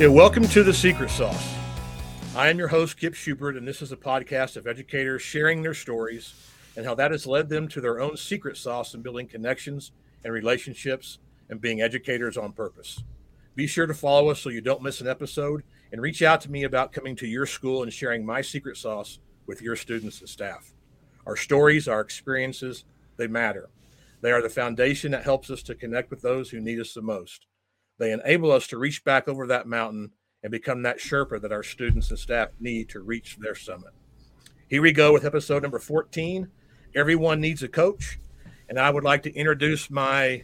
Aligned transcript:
Yeah, 0.00 0.06
welcome 0.06 0.48
to 0.48 0.62
the 0.62 0.72
Secret 0.72 1.10
Sauce. 1.10 1.54
I 2.34 2.48
am 2.48 2.58
your 2.58 2.68
host, 2.68 2.96
Kip 2.96 3.12
Schubert, 3.12 3.58
and 3.58 3.68
this 3.68 3.82
is 3.82 3.92
a 3.92 3.98
podcast 3.98 4.56
of 4.56 4.66
educators 4.66 5.20
sharing 5.20 5.60
their 5.60 5.74
stories 5.74 6.32
and 6.74 6.86
how 6.86 6.94
that 6.94 7.10
has 7.10 7.26
led 7.26 7.50
them 7.50 7.68
to 7.68 7.82
their 7.82 8.00
own 8.00 8.16
secret 8.16 8.56
sauce 8.56 8.94
in 8.94 9.02
building 9.02 9.28
connections 9.28 9.92
and 10.24 10.32
relationships 10.32 11.18
and 11.50 11.60
being 11.60 11.82
educators 11.82 12.38
on 12.38 12.52
purpose. 12.52 13.04
Be 13.54 13.66
sure 13.66 13.86
to 13.86 13.92
follow 13.92 14.30
us 14.30 14.40
so 14.40 14.48
you 14.48 14.62
don't 14.62 14.82
miss 14.82 15.02
an 15.02 15.06
episode 15.06 15.64
and 15.92 16.00
reach 16.00 16.22
out 16.22 16.40
to 16.40 16.50
me 16.50 16.62
about 16.62 16.92
coming 16.92 17.14
to 17.16 17.26
your 17.26 17.44
school 17.44 17.82
and 17.82 17.92
sharing 17.92 18.24
my 18.24 18.40
secret 18.40 18.78
sauce 18.78 19.18
with 19.46 19.60
your 19.60 19.76
students 19.76 20.20
and 20.20 20.30
staff. 20.30 20.72
Our 21.26 21.36
stories, 21.36 21.88
our 21.88 22.00
experiences, 22.00 22.86
they 23.18 23.26
matter. 23.26 23.68
They 24.22 24.32
are 24.32 24.40
the 24.40 24.48
foundation 24.48 25.10
that 25.12 25.24
helps 25.24 25.50
us 25.50 25.62
to 25.64 25.74
connect 25.74 26.08
with 26.08 26.22
those 26.22 26.48
who 26.48 26.58
need 26.58 26.80
us 26.80 26.94
the 26.94 27.02
most. 27.02 27.48
They 28.00 28.12
enable 28.12 28.50
us 28.50 28.66
to 28.68 28.78
reach 28.78 29.04
back 29.04 29.28
over 29.28 29.46
that 29.46 29.66
mountain 29.66 30.12
and 30.42 30.50
become 30.50 30.82
that 30.82 30.98
Sherpa 30.98 31.38
that 31.42 31.52
our 31.52 31.62
students 31.62 32.08
and 32.08 32.18
staff 32.18 32.48
need 32.58 32.88
to 32.88 33.00
reach 33.00 33.36
their 33.38 33.54
summit. 33.54 33.92
Here 34.68 34.80
we 34.80 34.90
go 34.90 35.12
with 35.12 35.26
episode 35.26 35.62
number 35.62 35.78
14. 35.78 36.48
Everyone 36.94 37.42
needs 37.42 37.62
a 37.62 37.68
coach. 37.68 38.18
And 38.70 38.78
I 38.78 38.88
would 38.88 39.04
like 39.04 39.22
to 39.24 39.34
introduce 39.34 39.90
my 39.90 40.42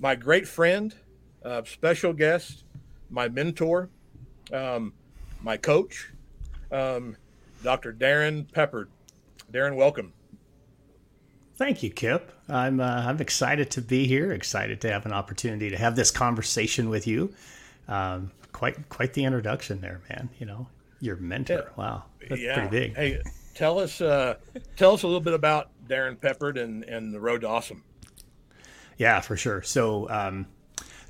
my 0.00 0.16
great 0.16 0.48
friend, 0.48 0.92
uh, 1.44 1.62
special 1.64 2.12
guest, 2.12 2.64
my 3.08 3.28
mentor, 3.28 3.88
um, 4.52 4.92
my 5.42 5.56
coach, 5.56 6.10
um, 6.72 7.16
Dr. 7.62 7.92
Darrin 7.92 8.46
Peppard. 8.52 8.86
Darrin, 9.52 9.76
welcome. 9.76 10.12
Thank 11.60 11.82
you, 11.82 11.90
Kip. 11.90 12.32
I'm 12.48 12.80
uh, 12.80 13.04
I'm 13.06 13.20
excited 13.20 13.70
to 13.72 13.82
be 13.82 14.06
here. 14.06 14.32
Excited 14.32 14.80
to 14.80 14.90
have 14.90 15.04
an 15.04 15.12
opportunity 15.12 15.68
to 15.68 15.76
have 15.76 15.94
this 15.94 16.10
conversation 16.10 16.88
with 16.88 17.06
you. 17.06 17.34
Um, 17.86 18.30
quite 18.50 18.88
quite 18.88 19.12
the 19.12 19.24
introduction 19.24 19.82
there, 19.82 20.00
man. 20.08 20.30
You 20.38 20.46
know, 20.46 20.68
your 21.00 21.16
mentor. 21.16 21.70
Wow, 21.76 22.04
that's 22.26 22.40
yeah. 22.40 22.54
pretty 22.54 22.70
big. 22.70 22.96
Hey, 22.96 23.20
tell 23.54 23.78
us 23.78 24.00
uh, 24.00 24.36
tell 24.76 24.94
us 24.94 25.02
a 25.02 25.06
little 25.06 25.20
bit 25.20 25.34
about 25.34 25.68
Darrin 25.86 26.16
Peppard 26.16 26.58
and 26.58 26.82
and 26.84 27.12
the 27.12 27.20
road 27.20 27.42
to 27.42 27.48
awesome. 27.48 27.84
Yeah, 28.96 29.20
for 29.20 29.36
sure. 29.36 29.60
So. 29.60 30.08
Um, 30.08 30.46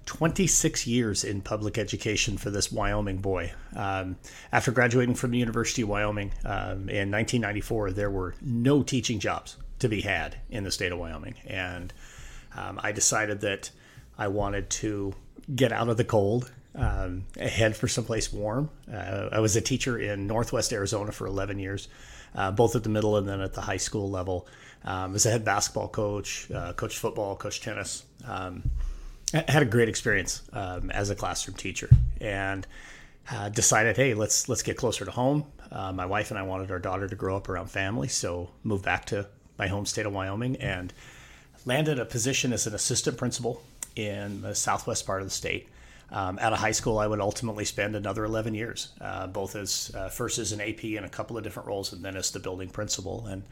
26 0.06 0.88
years 0.88 1.22
in 1.22 1.40
public 1.40 1.78
education 1.78 2.36
for 2.36 2.50
this 2.50 2.72
Wyoming 2.72 3.18
boy. 3.18 3.52
Um, 3.76 4.16
after 4.50 4.72
graduating 4.72 5.14
from 5.14 5.30
the 5.30 5.38
University 5.38 5.82
of 5.82 5.88
Wyoming 5.88 6.32
um, 6.44 6.88
in 6.88 7.12
1994, 7.12 7.92
there 7.92 8.10
were 8.10 8.34
no 8.40 8.82
teaching 8.82 9.20
jobs 9.20 9.56
to 9.80 9.88
be 9.88 10.00
had 10.00 10.36
in 10.48 10.64
the 10.64 10.70
state 10.70 10.92
of 10.92 10.98
Wyoming. 10.98 11.34
And 11.46 11.92
um, 12.56 12.80
I 12.82 12.92
decided 12.92 13.40
that 13.42 13.70
I 14.16 14.28
wanted 14.28 14.70
to 14.70 15.14
get 15.54 15.72
out 15.72 15.88
of 15.88 15.96
the 15.96 16.04
cold, 16.04 16.50
um, 16.74 17.24
head 17.38 17.76
for 17.76 17.88
someplace 17.88 18.32
warm. 18.32 18.70
Uh, 18.90 19.28
I 19.32 19.40
was 19.40 19.56
a 19.56 19.60
teacher 19.60 19.98
in 19.98 20.26
Northwest 20.26 20.72
Arizona 20.72 21.12
for 21.12 21.26
11 21.26 21.58
years, 21.58 21.88
uh, 22.34 22.50
both 22.50 22.76
at 22.76 22.82
the 22.82 22.88
middle 22.88 23.16
and 23.16 23.28
then 23.28 23.40
at 23.40 23.54
the 23.54 23.60
high 23.60 23.76
school 23.76 24.10
level. 24.10 24.46
Um, 24.84 25.14
as 25.14 25.26
a 25.26 25.30
head 25.30 25.44
basketball 25.44 25.88
coach, 25.88 26.50
uh, 26.50 26.72
coached 26.72 26.98
football, 26.98 27.36
coached 27.36 27.62
tennis. 27.62 28.04
Um, 28.26 28.70
had 29.32 29.62
a 29.62 29.66
great 29.66 29.88
experience 29.88 30.42
um, 30.52 30.90
as 30.90 31.10
a 31.10 31.14
classroom 31.14 31.56
teacher, 31.56 31.88
and 32.20 32.66
uh, 33.30 33.48
decided, 33.48 33.96
hey, 33.96 34.14
let's 34.14 34.48
let's 34.48 34.62
get 34.62 34.76
closer 34.76 35.04
to 35.04 35.10
home. 35.10 35.44
Uh, 35.70 35.92
my 35.92 36.06
wife 36.06 36.30
and 36.30 36.38
I 36.38 36.42
wanted 36.42 36.70
our 36.70 36.80
daughter 36.80 37.06
to 37.06 37.14
grow 37.14 37.36
up 37.36 37.48
around 37.48 37.70
family, 37.70 38.08
so 38.08 38.50
moved 38.64 38.84
back 38.84 39.04
to 39.06 39.26
my 39.60 39.66
home 39.66 39.84
state 39.84 40.06
of 40.06 40.12
Wyoming 40.14 40.56
and 40.56 40.90
landed 41.66 41.98
a 41.98 42.06
position 42.06 42.54
as 42.54 42.66
an 42.66 42.74
assistant 42.74 43.18
principal 43.18 43.62
in 43.94 44.40
the 44.40 44.54
southwest 44.54 45.04
part 45.04 45.20
of 45.20 45.26
the 45.26 45.34
state. 45.34 45.68
Um, 46.10 46.38
at 46.40 46.54
a 46.54 46.56
high 46.56 46.72
school, 46.72 46.98
I 46.98 47.06
would 47.06 47.20
ultimately 47.20 47.66
spend 47.66 47.94
another 47.94 48.24
11 48.24 48.54
years, 48.54 48.88
uh, 49.02 49.26
both 49.26 49.54
as 49.54 49.92
uh, 49.94 50.08
first 50.08 50.38
as 50.38 50.52
an 50.52 50.62
AP 50.62 50.84
in 50.84 51.04
a 51.04 51.10
couple 51.10 51.36
of 51.36 51.44
different 51.44 51.68
roles, 51.68 51.92
and 51.92 52.02
then 52.02 52.16
as 52.16 52.30
the 52.30 52.40
building 52.40 52.70
principal. 52.70 53.26
And 53.26 53.42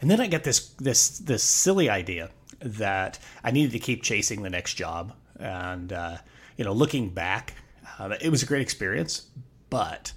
and 0.00 0.10
then 0.10 0.20
I 0.20 0.26
get 0.26 0.42
this 0.42 0.70
this 0.80 1.18
this 1.20 1.44
silly 1.44 1.88
idea 1.88 2.30
that 2.58 3.20
I 3.44 3.52
needed 3.52 3.72
to 3.72 3.78
keep 3.78 4.02
chasing 4.02 4.42
the 4.42 4.50
next 4.50 4.74
job. 4.74 5.14
And 5.38 5.92
uh, 5.92 6.16
you 6.56 6.64
know, 6.64 6.72
looking 6.72 7.10
back, 7.10 7.54
uh, 7.98 8.16
it 8.20 8.28
was 8.28 8.42
a 8.42 8.46
great 8.46 8.62
experience, 8.62 9.28
but 9.70 10.12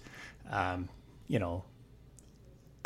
um, 0.50 0.90
you 1.28 1.40
know, 1.40 1.64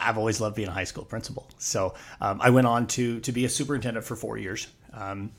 I've 0.02 0.18
always 0.18 0.42
loved 0.42 0.56
being 0.56 0.68
a 0.68 0.74
high 0.74 0.84
school 0.86 1.06
principal. 1.06 1.48
So 1.58 1.94
um, 2.20 2.40
I 2.42 2.50
went 2.50 2.68
on 2.68 2.88
to 2.88 3.20
to 3.22 3.32
be 3.32 3.46
a 3.46 3.50
superintendent 3.50 4.06
for 4.06 4.16
four 4.16 4.38
years, 4.38 4.68
um, 4.94 5.32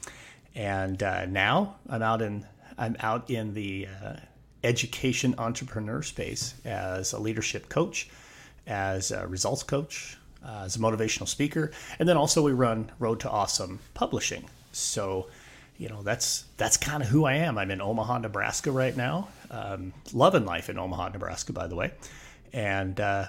and 0.55 1.03
uh, 1.03 1.27
now 1.27 1.77
I'm 1.89 2.03
out 2.03 2.23
in 2.23 2.47
I'm 2.79 2.97
out 3.01 3.31
in 3.31 3.55
the 3.55 3.89
uh, 3.89 4.17
education 4.65 5.35
entrepreneur 5.39 6.03
space 6.03 6.55
as 6.65 7.13
a 7.13 7.19
leadership 7.19 7.69
coach, 7.69 8.09
as 8.67 9.11
a 9.11 9.27
results 9.27 9.63
coach, 9.63 10.17
uh, 10.45 10.63
as 10.65 10.77
a 10.77 10.79
motivational 10.79 11.29
speaker, 11.29 11.73
and 11.99 12.09
then 12.09 12.17
also 12.17 12.43
we 12.43 12.53
run 12.53 12.91
Road 12.99 13.21
to 13.21 13.31
Awesome 13.31 13.81
Publishing. 13.95 14.49
So 14.73 15.29
you 15.79 15.89
know 15.89 16.03
that's 16.03 16.45
that's 16.57 16.77
kind 16.77 17.03
of 17.03 17.09
who 17.09 17.25
I 17.25 17.35
am. 17.35 17.59
I'm 17.59 17.71
in 17.71 17.81
Omaha, 17.81 18.19
Nebraska 18.19 18.71
right 18.71 18.97
now, 18.97 19.29
um, 19.51 19.93
loving 20.13 20.45
life 20.45 20.71
in 20.71 20.79
Omaha, 20.79 21.11
Nebraska, 21.11 21.53
by 21.53 21.67
the 21.67 21.75
way, 21.75 21.93
and 22.53 22.99
uh, 23.01 23.27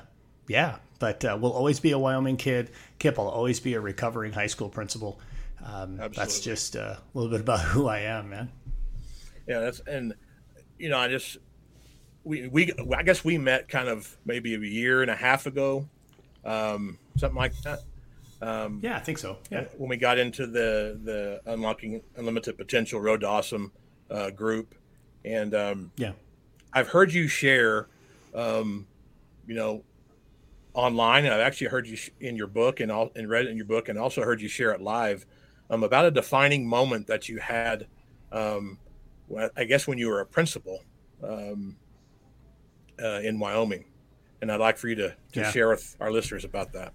yeah, 0.48 0.78
but 1.03 1.25
uh, 1.25 1.38
we'll 1.38 1.52
always 1.52 1.81
be 1.81 1.91
a 1.91 2.00
Wyoming 2.00 2.38
kid. 2.38 2.72
Kip 2.97 3.18
will 3.18 3.28
always 3.28 3.59
be 3.59 3.74
a 3.74 3.81
recovering 3.81 4.31
high 4.31 4.47
school 4.47 4.69
principal. 4.69 5.19
Um, 5.62 5.97
that's 6.16 6.40
just 6.40 6.78
uh, 6.78 6.96
a 6.96 7.00
little 7.14 7.30
bit 7.30 7.41
about 7.41 7.59
who 7.72 7.90
I 7.90 8.00
am, 8.00 8.30
man. 8.30 8.50
Yeah, 9.46 9.59
that's 9.59 9.81
and 9.81 10.13
you 10.80 10.88
know 10.88 10.97
I 10.97 11.09
just 11.09 11.40
we 12.24 12.47
we 12.47 12.72
I 12.96 13.03
guess 13.03 13.25
we 13.25 13.38
met 13.38 13.68
kind 13.68 13.90
of 13.90 14.16
maybe 14.24 14.56
a 14.56 14.59
year 14.59 15.02
and 15.02 15.12
a 15.12 15.16
half 15.16 15.46
ago, 15.46 15.90
um, 16.46 16.97
something 17.18 17.36
like 17.36 17.52
that. 17.63 17.80
Um, 18.42 18.80
yeah, 18.81 18.96
I 18.96 19.00
think 19.00 19.18
so. 19.18 19.40
Yeah, 19.52 19.66
when 19.75 19.90
we 19.90 19.97
got 19.97 20.18
into 20.18 20.47
the 20.47 20.97
the 21.03 21.42
unlocking 21.52 22.02
unlimited 22.16 22.58
potential 22.58 23.02
road 23.02 23.19
to 23.19 23.28
awesome 23.28 23.74
uh, 24.09 24.30
group, 24.30 24.74
and 25.25 25.53
um, 25.53 25.92
yeah, 25.97 26.13
I've 26.72 26.88
heard 26.88 27.12
you 27.12 27.28
share, 27.28 27.90
um, 28.34 28.88
you 29.46 29.56
know, 29.56 29.84
online, 30.74 31.26
and 31.26 31.34
I've 31.34 31.42
actually 31.42 31.68
heard 31.68 31.88
you 31.88 31.98
in 32.20 32.36
your 32.36 32.48
book 32.48 32.80
and 32.80 32.92
all 32.92 33.12
and 33.16 33.30
read 33.30 33.46
it 33.46 33.50
in 33.50 33.58
your 33.58 33.66
book, 33.66 33.90
and 33.90 33.98
also 33.98 34.24
heard 34.24 34.42
you 34.42 34.48
share 34.48 34.72
it 34.72 34.82
live 34.82 35.26
um, 35.70 35.84
about 35.84 36.06
a 36.06 36.12
defining 36.12 36.68
moment 36.68 37.08
that 37.08 37.30
you 37.30 37.40
had. 37.40 37.88
Um, 38.32 38.80
I 39.56 39.64
guess 39.64 39.88
when 39.88 39.98
you 39.98 40.10
were 40.10 40.20
a 40.20 40.26
principal 40.26 40.84
um, 41.24 41.78
uh, 43.02 43.22
in 43.24 43.40
Wyoming, 43.40 43.86
and 44.42 44.52
I'd 44.52 44.60
like 44.60 44.78
for 44.78 44.88
you 44.88 44.96
to, 44.96 45.16
to 45.34 45.40
yeah. 45.40 45.52
share 45.52 45.70
with 45.70 45.96
our 46.00 46.12
listeners 46.12 46.44
about 46.44 46.74
that. 46.74 46.94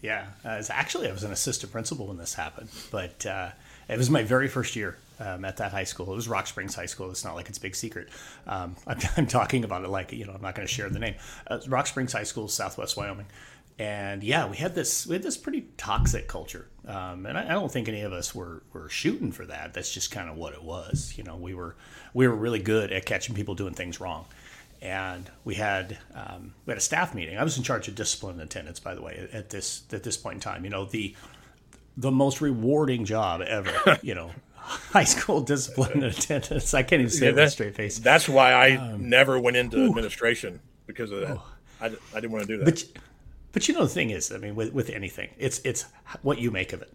Yeah, 0.00 0.26
uh, 0.44 0.62
actually, 0.70 1.08
I 1.08 1.12
was 1.12 1.24
an 1.24 1.32
assistant 1.32 1.72
principal 1.72 2.06
when 2.06 2.18
this 2.18 2.34
happened, 2.34 2.68
but 2.90 3.24
uh, 3.26 3.50
it 3.88 3.96
was 3.96 4.10
my 4.10 4.22
very 4.22 4.48
first 4.48 4.76
year 4.76 4.98
um, 5.18 5.44
at 5.44 5.56
that 5.58 5.72
high 5.72 5.84
school. 5.84 6.12
It 6.12 6.16
was 6.16 6.28
Rock 6.28 6.46
Springs 6.46 6.74
High 6.74 6.86
School. 6.86 7.10
It's 7.10 7.24
not 7.24 7.34
like 7.34 7.48
it's 7.48 7.58
a 7.58 7.60
big 7.60 7.74
secret. 7.74 8.08
Um, 8.46 8.76
I'm, 8.86 8.98
I'm, 9.16 9.26
talking 9.26 9.64
about 9.64 9.84
it 9.84 9.88
like 9.88 10.12
you 10.12 10.24
know 10.24 10.32
I'm 10.32 10.42
not 10.42 10.54
going 10.54 10.66
to 10.66 10.72
share 10.72 10.88
the 10.88 10.98
name. 10.98 11.14
Uh, 11.46 11.58
Rock 11.68 11.86
Springs 11.86 12.12
High 12.12 12.24
School, 12.24 12.48
Southwest 12.48 12.96
Wyoming, 12.96 13.26
and 13.78 14.22
yeah, 14.22 14.48
we 14.48 14.56
had 14.56 14.74
this 14.74 15.06
we 15.06 15.14
had 15.14 15.22
this 15.22 15.36
pretty 15.36 15.66
toxic 15.76 16.28
culture, 16.28 16.68
um, 16.86 17.26
and 17.26 17.36
I, 17.36 17.44
I, 17.44 17.52
don't 17.52 17.70
think 17.70 17.88
any 17.88 18.02
of 18.02 18.12
us 18.12 18.34
were 18.34 18.62
were 18.72 18.88
shooting 18.88 19.32
for 19.32 19.44
that. 19.46 19.74
That's 19.74 19.92
just 19.92 20.10
kind 20.10 20.30
of 20.30 20.36
what 20.36 20.54
it 20.54 20.62
was. 20.62 21.14
You 21.16 21.24
know, 21.24 21.36
we 21.36 21.54
were 21.54 21.76
we 22.14 22.26
were 22.26 22.34
really 22.34 22.60
good 22.60 22.92
at 22.92 23.04
catching 23.04 23.34
people 23.34 23.54
doing 23.54 23.74
things 23.74 24.00
wrong. 24.00 24.24
And 24.82 25.28
we 25.44 25.54
had 25.54 25.98
um, 26.14 26.54
we 26.64 26.70
had 26.70 26.78
a 26.78 26.82
staff 26.82 27.14
meeting. 27.14 27.38
I 27.38 27.44
was 27.44 27.56
in 27.56 27.62
charge 27.62 27.88
of 27.88 27.94
discipline 27.94 28.34
and 28.34 28.42
attendance, 28.42 28.78
by 28.78 28.94
the 28.94 29.02
way, 29.02 29.28
at 29.32 29.50
this 29.50 29.82
at 29.92 30.02
this 30.02 30.16
point 30.16 30.34
in 30.34 30.40
time. 30.40 30.64
You 30.64 30.70
know 30.70 30.84
the 30.84 31.14
the 31.96 32.10
most 32.10 32.40
rewarding 32.40 33.04
job 33.04 33.40
ever. 33.42 33.98
you 34.02 34.14
know, 34.14 34.30
high 34.92 35.04
school 35.04 35.40
discipline 35.40 35.92
and 35.92 36.04
attendance. 36.04 36.74
I 36.74 36.82
can't 36.82 37.00
even 37.00 37.10
say 37.10 37.26
yeah, 37.26 37.32
that, 37.32 37.40
with 37.42 37.48
a 37.48 37.50
straight 37.50 37.74
face. 37.74 37.98
That's 37.98 38.28
why 38.28 38.52
I 38.52 38.76
um, 38.76 39.08
never 39.08 39.38
went 39.38 39.56
into 39.56 39.78
ooh. 39.78 39.86
administration 39.86 40.60
because 40.86 41.10
of 41.10 41.20
that. 41.20 41.38
I, 41.80 41.86
I 41.86 42.20
didn't 42.20 42.32
want 42.32 42.46
to 42.46 42.56
do 42.56 42.58
that. 42.58 42.64
But, 42.64 42.84
but 43.52 43.68
you 43.68 43.74
know 43.74 43.82
the 43.82 43.88
thing 43.88 44.10
is, 44.10 44.32
I 44.32 44.38
mean, 44.38 44.54
with, 44.54 44.72
with 44.72 44.90
anything, 44.90 45.30
it's 45.38 45.60
it's 45.60 45.86
what 46.22 46.38
you 46.38 46.50
make 46.50 46.72
of 46.72 46.82
it. 46.82 46.92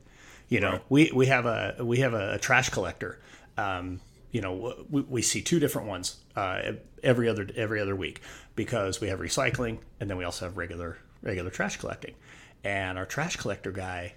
You 0.50 0.60
know, 0.60 0.72
right. 0.72 0.82
we, 0.90 1.12
we 1.14 1.26
have 1.28 1.46
a 1.46 1.78
we 1.80 2.00
have 2.00 2.14
a 2.14 2.38
trash 2.40 2.70
collector. 2.70 3.20
Um, 3.58 4.02
you 4.32 4.42
know, 4.42 4.86
we, 4.90 5.02
we 5.02 5.22
see 5.22 5.42
two 5.42 5.60
different 5.60 5.88
ones 5.88 6.18
uh, 6.36 6.74
every 7.04 7.28
other 7.30 7.48
every 7.56 7.80
other 7.80 7.96
week 7.96 8.22
because 8.56 9.02
we 9.02 9.08
have 9.08 9.20
recycling 9.20 9.80
and 10.00 10.10
then 10.10 10.18
we 10.18 10.24
also 10.24 10.46
have 10.46 10.58
regular 10.58 10.98
regular 11.22 11.50
trash 11.50 11.78
collecting. 11.78 12.16
And 12.64 12.98
our 12.98 13.06
trash 13.06 13.38
collector 13.38 13.72
guy, 13.72 14.14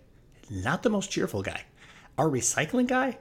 not 0.50 0.82
the 0.82 0.90
most 0.90 1.10
cheerful 1.10 1.42
guy. 1.42 1.64
Our 2.18 2.28
recycling 2.28 2.86
guy, 2.86 3.18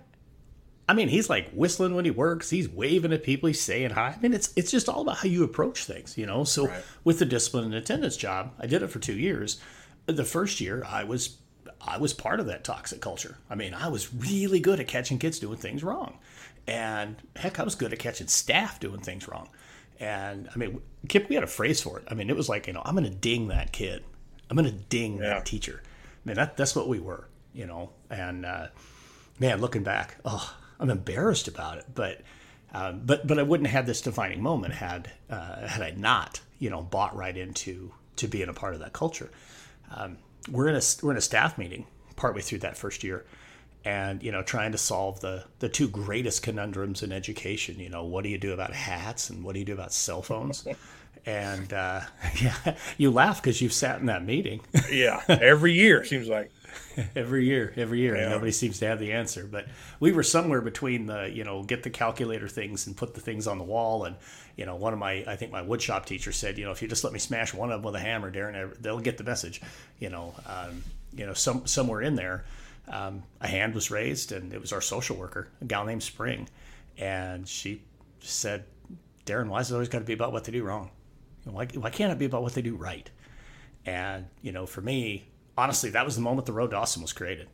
I 0.87 0.93
mean, 0.93 1.07
he's 1.07 1.29
like 1.29 1.49
whistling 1.51 1.95
when 1.95 2.05
he 2.05 2.11
works. 2.11 2.49
He's 2.49 2.67
waving 2.67 3.13
at 3.13 3.23
people. 3.23 3.47
He's 3.47 3.61
saying 3.61 3.91
hi. 3.91 4.15
I 4.17 4.21
mean, 4.21 4.33
it's 4.33 4.51
it's 4.55 4.71
just 4.71 4.89
all 4.89 5.01
about 5.01 5.17
how 5.17 5.27
you 5.27 5.43
approach 5.43 5.85
things, 5.85 6.17
you 6.17 6.25
know. 6.25 6.43
So 6.43 6.67
right. 6.67 6.83
with 7.03 7.19
the 7.19 7.25
discipline 7.25 7.65
and 7.65 7.75
attendance 7.75 8.17
job, 8.17 8.53
I 8.59 8.67
did 8.67 8.81
it 8.83 8.87
for 8.87 8.99
two 8.99 9.17
years. 9.17 9.61
The 10.07 10.25
first 10.25 10.59
year, 10.59 10.83
I 10.85 11.05
was 11.05 11.37
I 11.79 11.97
was 11.97 12.13
part 12.13 12.39
of 12.39 12.47
that 12.47 12.63
toxic 12.63 12.99
culture. 12.99 13.37
I 13.49 13.55
mean, 13.55 13.73
I 13.73 13.87
was 13.87 14.13
really 14.13 14.59
good 14.59 14.79
at 14.79 14.87
catching 14.87 15.19
kids 15.19 15.39
doing 15.39 15.57
things 15.57 15.83
wrong, 15.83 16.19
and 16.67 17.15
heck, 17.35 17.59
I 17.59 17.63
was 17.63 17.75
good 17.75 17.93
at 17.93 17.99
catching 17.99 18.27
staff 18.27 18.79
doing 18.79 18.99
things 18.99 19.27
wrong. 19.27 19.49
And 19.99 20.49
I 20.53 20.57
mean, 20.57 20.81
Kip, 21.07 21.29
we 21.29 21.35
had 21.35 21.43
a 21.43 21.47
phrase 21.47 21.81
for 21.81 21.99
it. 21.99 22.05
I 22.09 22.13
mean, 22.13 22.29
it 22.29 22.35
was 22.35 22.49
like, 22.49 22.67
you 22.67 22.73
know, 22.73 22.81
I'm 22.83 22.95
going 22.95 23.09
to 23.09 23.15
ding 23.15 23.47
that 23.49 23.71
kid. 23.71 24.03
I'm 24.49 24.57
going 24.57 24.69
to 24.69 24.75
ding 24.75 25.17
yeah. 25.17 25.35
that 25.35 25.45
teacher. 25.45 25.81
I 25.83 26.27
mean, 26.27 26.35
that, 26.35 26.57
that's 26.57 26.75
what 26.75 26.87
we 26.87 26.99
were, 26.99 27.27
you 27.53 27.65
know. 27.65 27.91
And 28.09 28.45
uh, 28.45 28.67
man, 29.39 29.61
looking 29.61 29.83
back, 29.83 30.17
oh, 30.25 30.53
I'm 30.83 30.89
embarrassed 30.89 31.47
about 31.47 31.79
it. 31.79 31.85
But 31.95 32.21
um, 32.73 33.01
but 33.05 33.25
but 33.25 33.39
I 33.39 33.43
wouldn't 33.43 33.67
have 33.67 33.85
had 33.85 33.85
this 33.87 34.01
defining 34.01 34.41
moment 34.41 34.75
had 34.75 35.09
uh, 35.29 35.67
had 35.67 35.81
I 35.81 35.91
not, 35.91 36.41
you 36.59 36.69
know, 36.69 36.81
bought 36.81 37.15
right 37.15 37.35
into 37.35 37.91
to 38.17 38.27
being 38.27 38.49
a 38.49 38.53
part 38.53 38.75
of 38.75 38.81
that 38.81 38.93
culture. 38.93 39.31
Um, 39.95 40.17
we're 40.51 40.67
in 40.67 40.75
a 40.75 40.81
we're 41.01 41.11
in 41.11 41.17
a 41.17 41.21
staff 41.21 41.57
meeting 41.57 41.87
partway 42.15 42.41
through 42.41 42.59
that 42.59 42.77
first 42.77 43.03
year, 43.03 43.25
and 43.85 44.23
you 44.23 44.31
know 44.31 44.41
trying 44.43 44.71
to 44.71 44.77
solve 44.77 45.19
the 45.21 45.43
the 45.59 45.69
two 45.69 45.87
greatest 45.87 46.41
conundrums 46.41 47.03
in 47.03 47.11
education 47.11 47.79
you 47.79 47.89
know 47.89 48.03
what 48.03 48.23
do 48.23 48.29
you 48.29 48.37
do 48.37 48.53
about 48.53 48.73
hats 48.73 49.29
and 49.29 49.43
what 49.43 49.53
do 49.53 49.59
you 49.59 49.65
do 49.65 49.73
about 49.73 49.91
cell 49.91 50.21
phones 50.21 50.65
and 51.25 51.73
uh, 51.73 52.01
yeah 52.41 52.75
you 52.97 53.11
laugh 53.11 53.41
because 53.41 53.61
you've 53.61 53.73
sat 53.73 53.99
in 53.99 54.05
that 54.05 54.23
meeting 54.23 54.61
yeah 54.89 55.21
every 55.27 55.73
year 55.73 56.03
seems 56.03 56.27
like 56.27 56.51
every 57.15 57.45
year 57.45 57.73
every 57.77 57.99
year 57.99 58.15
yeah. 58.15 58.29
nobody 58.29 58.51
seems 58.51 58.79
to 58.79 58.85
have 58.85 58.99
the 58.99 59.11
answer 59.11 59.47
but 59.49 59.65
we 59.99 60.11
were 60.11 60.23
somewhere 60.23 60.61
between 60.61 61.05
the 61.05 61.29
you 61.33 61.43
know 61.43 61.63
get 61.63 61.83
the 61.83 61.89
calculator 61.89 62.47
things 62.47 62.87
and 62.87 62.95
put 62.97 63.13
the 63.13 63.21
things 63.21 63.47
on 63.47 63.57
the 63.57 63.63
wall 63.63 64.05
and 64.05 64.15
you 64.55 64.65
know 64.65 64.75
one 64.75 64.93
of 64.93 64.99
my 64.99 65.23
i 65.27 65.35
think 65.35 65.51
my 65.51 65.61
woodshop 65.61 66.05
teacher 66.05 66.31
said 66.31 66.57
you 66.57 66.65
know 66.65 66.71
if 66.71 66.81
you 66.81 66.87
just 66.87 67.03
let 67.03 67.13
me 67.13 67.19
smash 67.19 67.53
one 67.53 67.71
of 67.71 67.81
them 67.81 67.85
with 67.85 67.95
a 67.95 68.03
hammer 68.03 68.29
darrin 68.29 68.71
they'll 68.81 68.99
get 68.99 69.17
the 69.17 69.23
message 69.23 69.61
you 69.99 70.09
know 70.09 70.33
um, 70.45 70.83
you 71.15 71.25
know 71.25 71.33
some 71.33 71.65
somewhere 71.65 72.01
in 72.01 72.15
there 72.15 72.43
um, 72.87 73.23
a 73.39 73.47
hand 73.47 73.73
was 73.73 73.91
raised, 73.91 74.31
and 74.31 74.53
it 74.53 74.59
was 74.59 74.73
our 74.73 74.81
social 74.81 75.15
worker, 75.15 75.47
a 75.61 75.65
gal 75.65 75.85
named 75.85 76.03
Spring, 76.03 76.49
and 76.97 77.47
she 77.47 77.81
said, 78.19 78.65
"Darrin, 79.25 79.49
why 79.49 79.61
is 79.61 79.71
it 79.71 79.73
always 79.73 79.89
got 79.89 79.99
to 79.99 80.05
be 80.05 80.13
about 80.13 80.31
what 80.31 80.43
they 80.43 80.51
do 80.51 80.63
wrong? 80.63 80.91
Why, 81.45 81.65
why 81.65 81.89
can't 81.89 82.11
it 82.11 82.19
be 82.19 82.25
about 82.25 82.41
what 82.41 82.53
they 82.53 82.61
do 82.61 82.75
right?" 82.75 83.09
And 83.85 84.27
you 84.41 84.51
know, 84.51 84.65
for 84.65 84.81
me, 84.81 85.25
honestly, 85.57 85.89
that 85.91 86.05
was 86.05 86.15
the 86.15 86.21
moment 86.21 86.45
the 86.45 86.53
Road 86.53 86.71
to 86.71 86.77
Awesome 86.77 87.01
was 87.01 87.13
created. 87.13 87.47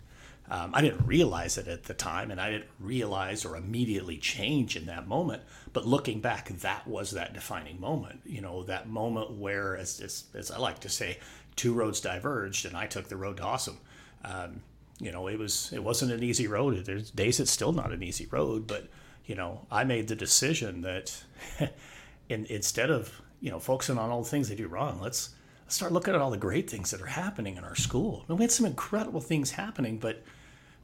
Um, 0.52 0.72
I 0.74 0.82
didn't 0.82 1.06
realize 1.06 1.60
it 1.60 1.68
at 1.68 1.84
the 1.84 1.94
time, 1.94 2.32
and 2.32 2.42
I 2.42 2.50
didn't 2.50 2.70
realize 2.80 3.46
or 3.46 3.56
immediately 3.56 4.18
change 4.18 4.76
in 4.76 4.88
that 4.88 5.08
moment. 5.08 5.44
But 5.74 5.86
looking 5.86 6.22
back, 6.22 6.50
that 6.50 6.88
was 6.88 7.12
that 7.12 7.34
defining 7.34 7.80
moment. 7.80 8.22
You 8.26 8.42
know, 8.42 8.64
that 8.64 8.90
moment 8.90 9.32
where, 9.32 9.78
as, 9.78 10.00
as, 10.02 10.24
as 10.34 10.50
I 10.50 10.58
like 10.58 10.80
to 10.80 10.90
say, 10.90 11.20
two 11.56 11.74
roads 11.74 12.02
diverged, 12.02 12.66
and 12.66 12.76
I 12.76 12.88
took 12.88 13.10
the 13.10 13.18
road 13.18 13.38
to 13.38 13.44
awesome. 13.44 13.78
Um, 14.26 14.62
you 15.00 15.12
know, 15.12 15.28
it 15.28 15.38
was 15.38 15.72
it 15.74 15.84
wasn't 15.84 16.12
an 16.12 16.24
easy 16.24 16.48
road. 16.48 16.84
There's 16.86 17.12
days 17.12 17.40
it's 17.40 17.52
still 17.52 17.72
not 17.72 17.94
an 17.94 18.04
easy 18.04 18.26
road, 18.26 18.66
but 18.66 18.88
you 19.26 19.36
know, 19.36 19.66
I 19.72 19.84
made 19.84 20.08
the 20.08 20.16
decision 20.16 20.82
that 20.82 21.24
in, 22.30 22.46
instead 22.46 22.90
of 22.90 23.22
you 23.40 23.52
know 23.52 23.60
focusing 23.60 23.98
on 23.98 24.10
all 24.10 24.24
the 24.24 24.30
things 24.30 24.50
they 24.50 24.56
do 24.56 24.68
wrong, 24.68 25.00
let's, 25.00 25.30
start 25.70 25.92
looking 25.92 26.14
at 26.14 26.22
all 26.22 26.32
the 26.32 26.38
great 26.38 26.70
things 26.70 26.92
that 26.92 27.02
are 27.02 27.08
happening 27.08 27.58
in 27.58 27.64
our 27.64 27.76
school. 27.76 28.26
I 28.28 28.32
mean, 28.32 28.40
we 28.40 28.44
had 28.44 28.52
some 28.52 28.66
incredible 28.66 29.22
things 29.22 29.52
happening, 29.52 29.98
but 29.98 30.24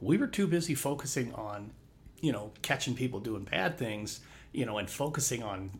we 0.00 0.16
were 0.16 0.26
too 0.26 0.46
busy 0.46 0.74
focusing 0.74 1.32
on 1.34 1.72
you 2.20 2.32
know 2.32 2.52
catching 2.62 2.94
people 2.94 3.20
doing 3.20 3.44
bad 3.44 3.78
things, 3.78 4.20
you 4.52 4.66
know, 4.66 4.78
and 4.78 4.88
focusing 4.88 5.42
on 5.42 5.70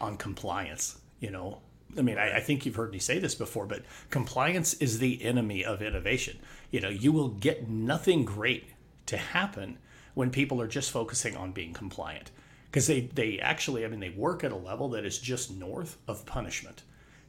on 0.00 0.16
compliance. 0.16 1.00
You 1.20 1.30
know, 1.30 1.60
I 1.96 2.02
mean, 2.02 2.18
I, 2.18 2.36
I, 2.36 2.40
think 2.40 2.66
you've 2.66 2.74
heard 2.74 2.92
me 2.92 2.98
say 2.98 3.18
this 3.18 3.34
before, 3.34 3.66
but 3.66 3.82
compliance 4.10 4.74
is 4.74 4.98
the 4.98 5.22
enemy 5.24 5.64
of 5.64 5.80
innovation. 5.80 6.38
You 6.70 6.80
know, 6.80 6.90
you 6.90 7.10
will 7.10 7.28
get 7.28 7.68
nothing 7.68 8.24
great 8.24 8.68
to 9.06 9.16
happen 9.16 9.78
when 10.14 10.30
people 10.30 10.60
are 10.60 10.66
just 10.66 10.90
focusing 10.90 11.36
on 11.36 11.52
being 11.52 11.72
compliant 11.72 12.30
because 12.66 12.86
they, 12.86 13.00
they 13.14 13.38
actually, 13.38 13.84
I 13.84 13.88
mean, 13.88 14.00
they 14.00 14.10
work 14.10 14.44
at 14.44 14.52
a 14.52 14.56
level 14.56 14.90
that 14.90 15.06
is 15.06 15.18
just 15.18 15.50
north 15.50 15.96
of 16.06 16.26
punishment. 16.26 16.82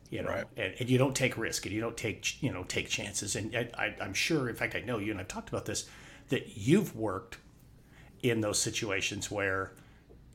You 0.10 0.24
know, 0.24 0.30
right. 0.30 0.46
and, 0.56 0.74
and, 0.80 0.90
you 0.90 0.98
don't 0.98 1.14
take 1.14 1.38
risk 1.38 1.66
and 1.66 1.76
you 1.76 1.82
don't 1.82 1.98
take 1.98 2.42
you 2.42 2.52
know 2.52 2.64
take 2.64 2.88
chances. 2.88 3.36
And 3.36 3.54
I, 3.56 3.70
I, 3.78 3.96
I'm 4.02 4.14
sure, 4.14 4.48
in 4.48 4.56
fact, 4.56 4.74
I 4.74 4.80
know 4.80 5.00
you 5.00 5.12
and 5.12 5.20
I've 5.20 5.28
talked 5.28 5.50
about 5.50 5.66
this 5.66 5.86
that 6.30 6.58
you've 6.58 6.96
worked 6.96 7.38
in 8.24 8.42
those 8.42 8.60
situations 8.60 9.30
where 9.30 9.74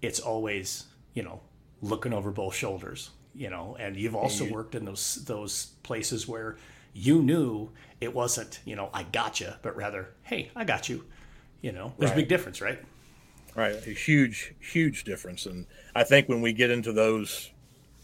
it's 0.00 0.20
always 0.20 0.86
you 1.14 1.22
know 1.22 1.40
looking 1.80 2.12
over 2.12 2.30
both 2.30 2.54
shoulders 2.54 3.10
you 3.34 3.50
know 3.50 3.76
and 3.78 3.96
you've 3.96 4.14
also 4.14 4.44
worked 4.44 4.74
in 4.74 4.84
those 4.84 5.24
those 5.24 5.66
places 5.82 6.28
where 6.28 6.56
you 6.92 7.22
knew 7.22 7.70
it 8.00 8.12
wasn't 8.14 8.60
you 8.64 8.76
know 8.76 8.90
i 8.92 9.02
got 9.02 9.40
you 9.40 9.48
but 9.62 9.74
rather 9.76 10.10
hey 10.22 10.50
i 10.54 10.64
got 10.64 10.88
you 10.88 11.04
you 11.60 11.72
know 11.72 11.92
there's 11.98 12.10
right. 12.10 12.18
a 12.18 12.20
big 12.20 12.28
difference 12.28 12.60
right 12.60 12.80
right 13.54 13.86
a 13.86 13.90
huge 13.90 14.54
huge 14.60 15.04
difference 15.04 15.46
and 15.46 15.66
i 15.94 16.04
think 16.04 16.28
when 16.28 16.42
we 16.42 16.52
get 16.52 16.70
into 16.70 16.92
those 16.92 17.50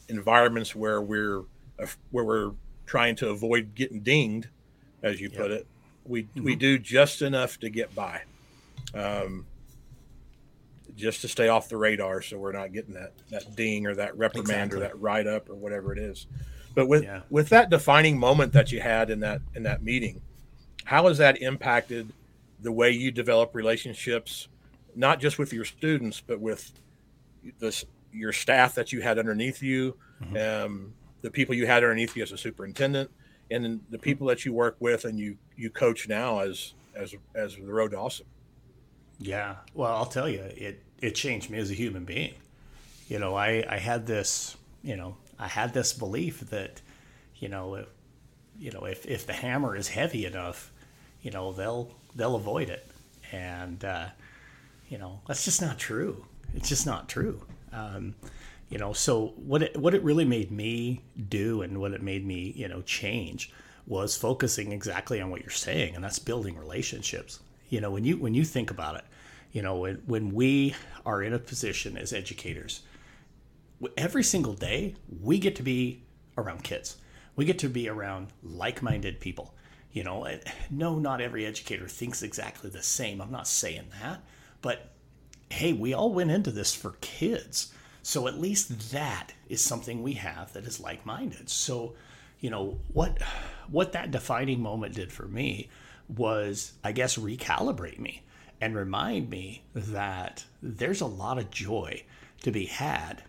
environments 0.09 0.75
where 0.75 1.01
we're 1.03 1.43
where 2.11 2.25
we're 2.25 2.53
trying 2.87 3.15
to 3.17 3.29
avoid 3.29 3.75
getting 3.75 4.01
dinged 4.01 4.49
as 5.03 5.21
you 5.21 5.29
yep. 5.29 5.41
put 5.41 5.51
it 5.51 5.67
we 6.09 6.25
mm-hmm. 6.25 6.45
we 6.45 6.57
do 6.57 6.79
just 6.79 7.23
enough 7.23 7.59
to 7.61 7.69
get 7.69 7.95
by 7.95 8.23
um, 8.95 9.47
just 10.97 11.21
to 11.21 11.29
stay 11.29 11.49
off 11.49 11.69
the 11.69 11.77
radar 11.77 12.23
so 12.23 12.39
we're 12.39 12.53
not 12.53 12.73
getting 12.73 12.95
that 12.95 13.13
that 13.31 13.55
ding 13.55 13.87
or 13.87 13.95
that 13.95 14.17
reprimand 14.17 14.73
exactly. 14.73 14.79
or 14.79 14.81
that 14.81 15.01
write 15.01 15.27
up 15.27 15.49
or 15.49 15.55
whatever 15.55 15.93
it 15.93 15.99
is 15.99 16.27
but 16.75 16.89
with 16.89 17.05
yeah. 17.05 17.21
with 17.31 17.49
that 17.51 17.71
defining 17.71 18.19
moment 18.19 18.53
that 18.53 18.73
you 18.73 18.81
had 18.81 19.11
in 19.11 19.21
that 19.21 19.41
in 19.55 19.63
that 19.63 19.83
meeting 19.83 20.21
how 20.85 21.07
has 21.07 21.19
that 21.19 21.41
impacted 21.43 22.13
the 22.61 22.73
way 22.73 22.91
you 22.91 23.11
develop 23.11 23.55
relationships 23.55 24.49
not 24.97 25.21
just 25.21 25.39
with 25.39 25.53
your 25.53 25.65
students 25.65 26.21
but 26.27 26.41
with 26.41 26.73
this 27.61 27.85
your 28.13 28.33
staff 28.33 28.75
that 28.75 28.91
you 28.91 29.01
had 29.01 29.19
underneath 29.19 29.63
you 29.63 29.97
mm-hmm. 30.23 30.67
um, 30.67 30.95
the 31.23 31.31
people 31.31 31.55
you 31.55 31.67
had 31.67 31.83
underneath 31.83 32.17
you 32.17 32.23
as 32.23 32.33
a 32.33 32.39
superintendent 32.39 33.11
and 33.51 33.81
the 33.91 33.99
people 33.99 34.27
that 34.27 34.45
you 34.45 34.53
work 34.53 34.77
with 34.79 35.05
and 35.05 35.19
you 35.19 35.37
you 35.57 35.71
coach 35.71 36.09
now 36.09 36.41
as 36.41 36.75
as 36.95 37.15
as 37.35 37.57
the 37.57 37.73
road 37.73 37.93
to 37.93 37.99
awesome 37.99 38.27
yeah 39.19 39.57
well 39.75 39.95
i'll 39.95 40.07
tell 40.07 40.29
you 40.29 40.41
it 40.41 40.83
it 41.01 41.15
changed 41.15 41.51
me 41.51 41.59
as 41.59 41.71
a 41.71 41.75
human 41.75 42.05
being. 42.05 42.35
You 43.09 43.19
know, 43.19 43.35
I, 43.35 43.65
I 43.69 43.79
had 43.79 44.07
this, 44.07 44.57
you 44.83 44.97
know, 44.97 45.17
I 45.39 45.49
had 45.49 45.73
this 45.73 45.93
belief 45.93 46.41
that, 46.51 46.81
you 47.37 47.49
know, 47.49 47.77
if, 47.77 47.87
you 48.59 48.73
know, 48.73 48.85
if, 48.85 49.07
if 49.07 49.27
the 49.27 49.33
hammer 49.33 49.77
is 49.77 49.89
heavy 49.89 50.27
enough, 50.27 50.73
you 51.23 51.31
know, 51.31 51.53
they'll, 51.53 51.95
they'll 52.17 52.35
avoid 52.35 52.69
it. 52.69 52.87
And, 53.33 53.85
uh, 53.85 54.09
you 54.89 54.99
know, 54.99 55.21
that's 55.27 55.45
just 55.45 55.63
not 55.63 55.79
true. 55.79 56.25
It's 56.55 56.69
just 56.69 56.87
not 56.87 57.09
true. 57.09 57.41
Um, 57.73 58.15
you 58.69 58.79
know, 58.79 58.93
so 58.93 59.33
what 59.37 59.63
it, 59.63 59.77
what 59.77 59.95
it 59.95 60.03
really 60.03 60.25
made 60.25 60.51
me 60.51 61.03
do 61.29 61.63
and 61.63 61.79
what 61.79 61.93
it 61.93 62.03
made 62.03 62.27
me, 62.27 62.53
you 62.55 62.69
know, 62.69 62.83
change 62.83 63.53
was 63.87 64.17
focusing 64.17 64.73
exactly 64.73 65.21
on 65.21 65.31
what 65.31 65.41
you're 65.41 65.51
saying. 65.51 65.95
And 65.95 66.05
that's 66.05 66.19
building 66.19 66.57
relationships. 66.59 67.41
You 67.71 67.81
know, 67.81 67.91
when 67.91 68.05
you, 68.05 68.19
when 68.19 68.35
you 68.35 68.45
think 68.45 68.71
about 68.71 68.97
it, 68.97 69.05
you 69.53 69.63
know, 69.63 69.77
when, 69.77 69.97
when 70.07 70.35
we 70.35 70.75
are 71.07 71.23
in 71.23 71.33
a 71.33 71.39
position 71.39 71.97
as 71.97 72.13
educators, 72.13 72.83
every 73.97 74.23
single 74.23 74.53
day 74.53 74.95
we 75.23 75.39
get 75.39 75.57
to 75.57 75.63
be 75.63 76.03
around 76.37 76.63
kids. 76.63 76.99
We 77.37 77.45
get 77.45 77.59
to 77.61 77.69
be 77.69 77.89
around 77.89 78.29
like 78.43 78.83
minded 78.83 79.21
people. 79.21 79.55
You 79.93 80.05
know, 80.05 80.29
no, 80.71 80.99
not 80.99 81.23
every 81.23 81.47
educator 81.47 81.89
thinks 81.89 82.23
exactly 82.23 82.69
the 82.69 82.83
same. 82.83 83.23
I'm 83.23 83.33
not 83.33 83.49
saying 83.49 83.87
that. 84.03 84.23
But 84.61 84.91
hey, 85.51 85.73
we 85.73 85.95
all 85.95 86.13
went 86.13 86.31
into 86.31 86.51
this 86.51 86.75
for 86.75 86.97
kids. 87.01 87.73
So 88.09 88.27
at 88.27 88.41
least 88.41 88.93
that 88.93 89.35
is 89.51 89.63
something 89.63 90.03
we 90.03 90.15
have 90.15 90.55
that 90.55 90.65
is 90.65 90.81
like 90.81 91.05
minded. 91.05 91.51
So, 91.51 91.93
you 92.41 92.49
know, 92.49 92.79
what 92.95 93.21
what 93.69 93.93
that 93.93 94.11
defining 94.11 94.63
moment 94.63 94.95
did 94.95 95.13
for 95.13 95.29
me 95.29 95.69
was, 96.09 96.73
I 96.83 96.93
guess, 96.93 97.19
recalibrate 97.19 97.99
me 97.99 98.23
and 98.63 98.75
remind 98.75 99.29
me 99.29 99.63
that 99.75 100.47
there's 100.63 101.03
a 101.03 101.07
lot 101.07 101.37
of 101.37 101.51
joy 101.51 102.03
to 102.45 102.51
be 102.51 102.65
had 102.65 103.25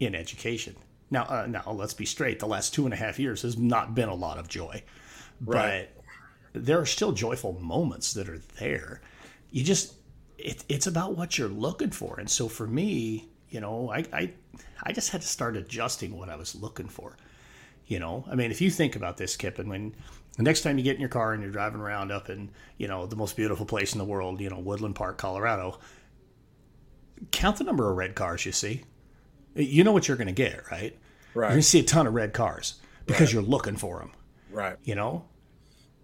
in 0.00 0.14
education. 0.14 0.76
Now, 1.10 1.24
uh, 1.24 1.46
now 1.46 1.70
let's 1.72 1.92
be 1.92 2.06
straight. 2.06 2.38
The 2.38 2.46
last 2.46 2.72
two 2.72 2.86
and 2.86 2.94
a 2.94 2.96
half 2.96 3.18
years 3.18 3.42
has 3.42 3.58
not 3.58 3.94
been 3.94 4.08
a 4.08 4.14
lot 4.14 4.38
of 4.38 4.48
joy, 4.48 4.82
right. 5.44 5.90
but 6.54 6.62
there 6.64 6.80
are 6.80 6.86
still 6.86 7.12
joyful 7.12 7.60
moments 7.60 8.14
that 8.14 8.30
are 8.30 8.40
there. 8.58 9.02
You 9.50 9.62
just 9.62 9.92
it, 10.38 10.64
it's 10.70 10.86
about 10.86 11.14
what 11.14 11.36
you're 11.36 11.48
looking 11.48 11.90
for, 11.90 12.18
and 12.18 12.30
so 12.30 12.48
for 12.48 12.66
me, 12.66 13.28
you 13.48 13.60
know, 13.60 13.90
I, 13.90 14.04
I 14.12 14.32
I 14.82 14.92
just 14.92 15.10
had 15.10 15.22
to 15.22 15.26
start 15.26 15.56
adjusting 15.56 16.16
what 16.16 16.28
I 16.28 16.36
was 16.36 16.54
looking 16.54 16.88
for. 16.88 17.16
You 17.86 17.98
know, 17.98 18.24
I 18.30 18.34
mean, 18.34 18.50
if 18.50 18.60
you 18.60 18.70
think 18.70 18.96
about 18.96 19.16
this, 19.16 19.36
Kip, 19.36 19.58
and 19.58 19.68
when 19.68 19.94
the 20.36 20.42
next 20.42 20.62
time 20.62 20.78
you 20.78 20.84
get 20.84 20.94
in 20.94 21.00
your 21.00 21.10
car 21.10 21.32
and 21.32 21.42
you're 21.42 21.52
driving 21.52 21.80
around 21.80 22.10
up 22.10 22.30
in, 22.30 22.50
you 22.78 22.88
know, 22.88 23.06
the 23.06 23.16
most 23.16 23.36
beautiful 23.36 23.66
place 23.66 23.92
in 23.92 23.98
the 23.98 24.04
world, 24.04 24.40
you 24.40 24.48
know, 24.48 24.58
Woodland 24.58 24.94
Park, 24.94 25.18
Colorado, 25.18 25.78
count 27.30 27.58
the 27.58 27.64
number 27.64 27.90
of 27.90 27.96
red 27.96 28.14
cars 28.14 28.46
you 28.46 28.52
see. 28.52 28.82
You 29.54 29.84
know 29.84 29.92
what 29.92 30.08
you're 30.08 30.16
going 30.16 30.28
to 30.28 30.32
get, 30.32 30.70
right? 30.70 30.96
Right. 31.34 31.46
You're 31.46 31.50
going 31.50 31.60
to 31.60 31.62
see 31.62 31.80
a 31.80 31.84
ton 31.84 32.06
of 32.06 32.14
red 32.14 32.32
cars 32.32 32.80
because 33.06 33.28
right. 33.28 33.34
you're 33.34 33.42
looking 33.42 33.76
for 33.76 33.98
them. 33.98 34.12
Right. 34.50 34.76
You 34.84 34.94
know, 34.94 35.26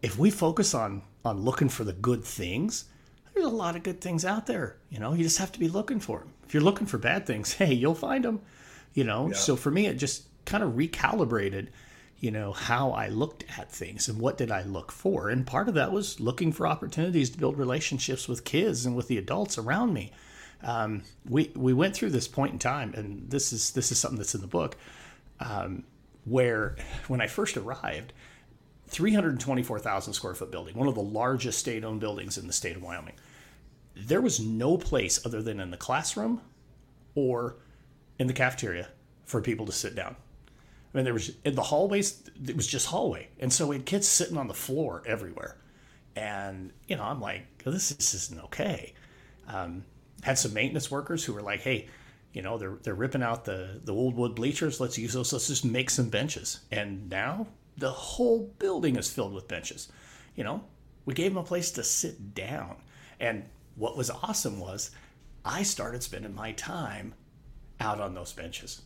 if 0.03 0.19
we 0.19 0.31
focus 0.31 0.75
on 0.75 1.03
on 1.25 1.43
looking 1.43 1.69
for 1.69 1.85
the 1.85 1.93
good 1.93 2.25
things, 2.25 2.85
there's 3.35 3.47
a 3.47 3.51
lot 3.51 3.77
of 3.77 3.83
good 3.83 4.01
things 4.01 4.25
out 4.25 4.47
there. 4.47 4.77
You 4.91 4.99
know, 5.01 5.13
you 5.13 5.25
just 5.25 5.39
have 5.39 5.53
to 5.53 5.59
be 5.59 5.69
looking 5.69 6.01
for 6.01 6.21
them. 6.21 6.33
If 6.51 6.55
you're 6.55 6.65
looking 6.65 6.89
for 6.89 6.99
bad 6.99 7.27
things, 7.27 7.53
hey, 7.59 7.73
you'll 7.73 7.95
find 7.95 8.25
them. 8.25 8.41
you 8.93 9.05
know? 9.05 9.29
Yeah. 9.29 9.35
So 9.37 9.55
for 9.55 9.71
me, 9.71 9.87
it 9.87 9.95
just 9.95 10.25
kind 10.47 10.65
of 10.65 10.73
recalibrated, 10.73 11.69
you 12.19 12.33
know, 12.33 12.53
how 12.53 12.91
I 12.91 13.07
looked 13.07 13.45
at 13.57 13.71
things 13.71 14.09
and 14.09 14.19
what 14.19 14.37
did 14.37 14.51
I 14.51 14.63
look 14.63 14.91
for. 14.91 15.29
And 15.29 15.47
part 15.47 15.69
of 15.69 15.75
that 15.75 15.93
was 15.93 16.19
looking 16.19 16.51
for 16.51 16.67
opportunities 16.67 17.31
to 17.31 17.39
build 17.39 17.57
relationships 17.57 18.27
with 18.27 18.45
kids 18.45 18.85
and 18.85 18.97
with 18.97 19.07
the 19.07 19.17
adults 19.17 19.59
around 19.59 19.95
me. 19.95 20.11
Um, 20.65 21.05
we, 21.25 21.53
we 21.55 21.73
went 21.73 21.95
through 21.95 22.11
this 22.11 22.27
point 22.27 22.53
in 22.55 22.59
time, 22.59 22.95
and 22.95 23.31
this 23.31 23.53
is, 23.53 23.71
this 23.71 23.93
is 23.93 24.01
something 24.01 24.19
that's 24.19 24.35
in 24.35 24.41
the 24.41 24.49
book, 24.49 24.77
um, 25.39 25.85
where 26.25 26.75
when 27.07 27.21
I 27.21 27.29
first 27.29 27.57
arrived, 27.57 28.13
324,000 28.89 30.15
square 30.15 30.35
foot 30.35 30.51
building, 30.51 30.77
one 30.77 30.89
of 30.89 30.97
the 30.97 31.01
largest 31.01 31.61
state 31.61 31.85
owned 31.85 32.01
buildings 32.01 32.37
in 32.37 32.49
the 32.49 32.53
state 32.53 32.75
of 32.75 32.83
Wyoming. 32.83 33.15
There 34.07 34.21
was 34.21 34.41
no 34.41 34.77
place 34.77 35.25
other 35.25 35.43
than 35.43 35.61
in 35.61 35.71
the 35.71 35.77
classroom 35.77 36.41
or 37.15 37.57
in 38.19 38.27
the 38.27 38.33
cafeteria 38.33 38.89
for 39.25 39.41
people 39.41 39.67
to 39.67 39.73
sit 39.73 39.95
down. 39.95 40.17
I 40.93 40.99
mean, 40.99 41.05
there 41.05 41.15
was 41.15 41.33
in 41.45 41.55
the 41.55 41.63
hallways, 41.63 42.23
it 42.47 42.57
was 42.57 42.67
just 42.67 42.87
hallway. 42.87 43.29
And 43.39 43.53
so 43.53 43.69
we 43.69 43.77
had 43.77 43.87
kids 43.87 44.09
sitting 44.09 44.37
on 44.37 44.49
the 44.49 44.55
floor 44.55 45.03
everywhere. 45.07 45.57
And, 46.17 46.73
you 46.89 46.97
know, 46.97 47.05
I'm 47.05 47.21
like, 47.21 47.43
this, 47.65 47.91
this 47.91 48.15
isn't 48.15 48.43
okay. 48.45 48.95
Um, 49.47 49.85
had 50.23 50.39
some 50.39 50.53
maintenance 50.53 50.91
workers 50.91 51.25
who 51.25 51.33
were 51.33 51.43
like, 51.43 51.61
hey, 51.61 51.89
you 52.33 52.43
know, 52.43 52.59
they're, 52.59 52.79
they're 52.83 52.95
ripping 52.95 53.23
out 53.23 53.45
the, 53.45 53.81
the 53.85 53.95
old 53.95 54.17
wood 54.17 54.35
bleachers. 54.35 54.81
Let's 54.81 54.99
use 54.99 55.13
those. 55.13 55.33
Let's 55.33 55.49
just 55.49 55.65
make 55.65 55.91
some 55.91 56.09
benches. 56.09 56.61
And 56.71 57.09
now 57.09 57.47
the 57.77 57.91
whole 57.91 58.53
building 58.59 58.97
is 58.97 59.09
filled 59.09 59.33
with 59.33 59.49
benches. 59.49 59.89
You 60.35 60.45
know, 60.45 60.65
we 61.05 61.15
gave 61.15 61.33
them 61.33 61.43
a 61.43 61.47
place 61.47 61.71
to 61.73 61.85
sit 61.85 62.35
down. 62.35 62.77
And 63.19 63.45
what 63.81 63.97
was 63.97 64.11
awesome 64.11 64.61
was 64.61 64.91
I 65.45 65.63
started 65.63 66.03
spending 66.03 66.35
my 66.35 66.53
time 66.53 67.15
out 67.81 68.01
on 68.01 68.15
those 68.15 68.33
benches. 68.33 68.83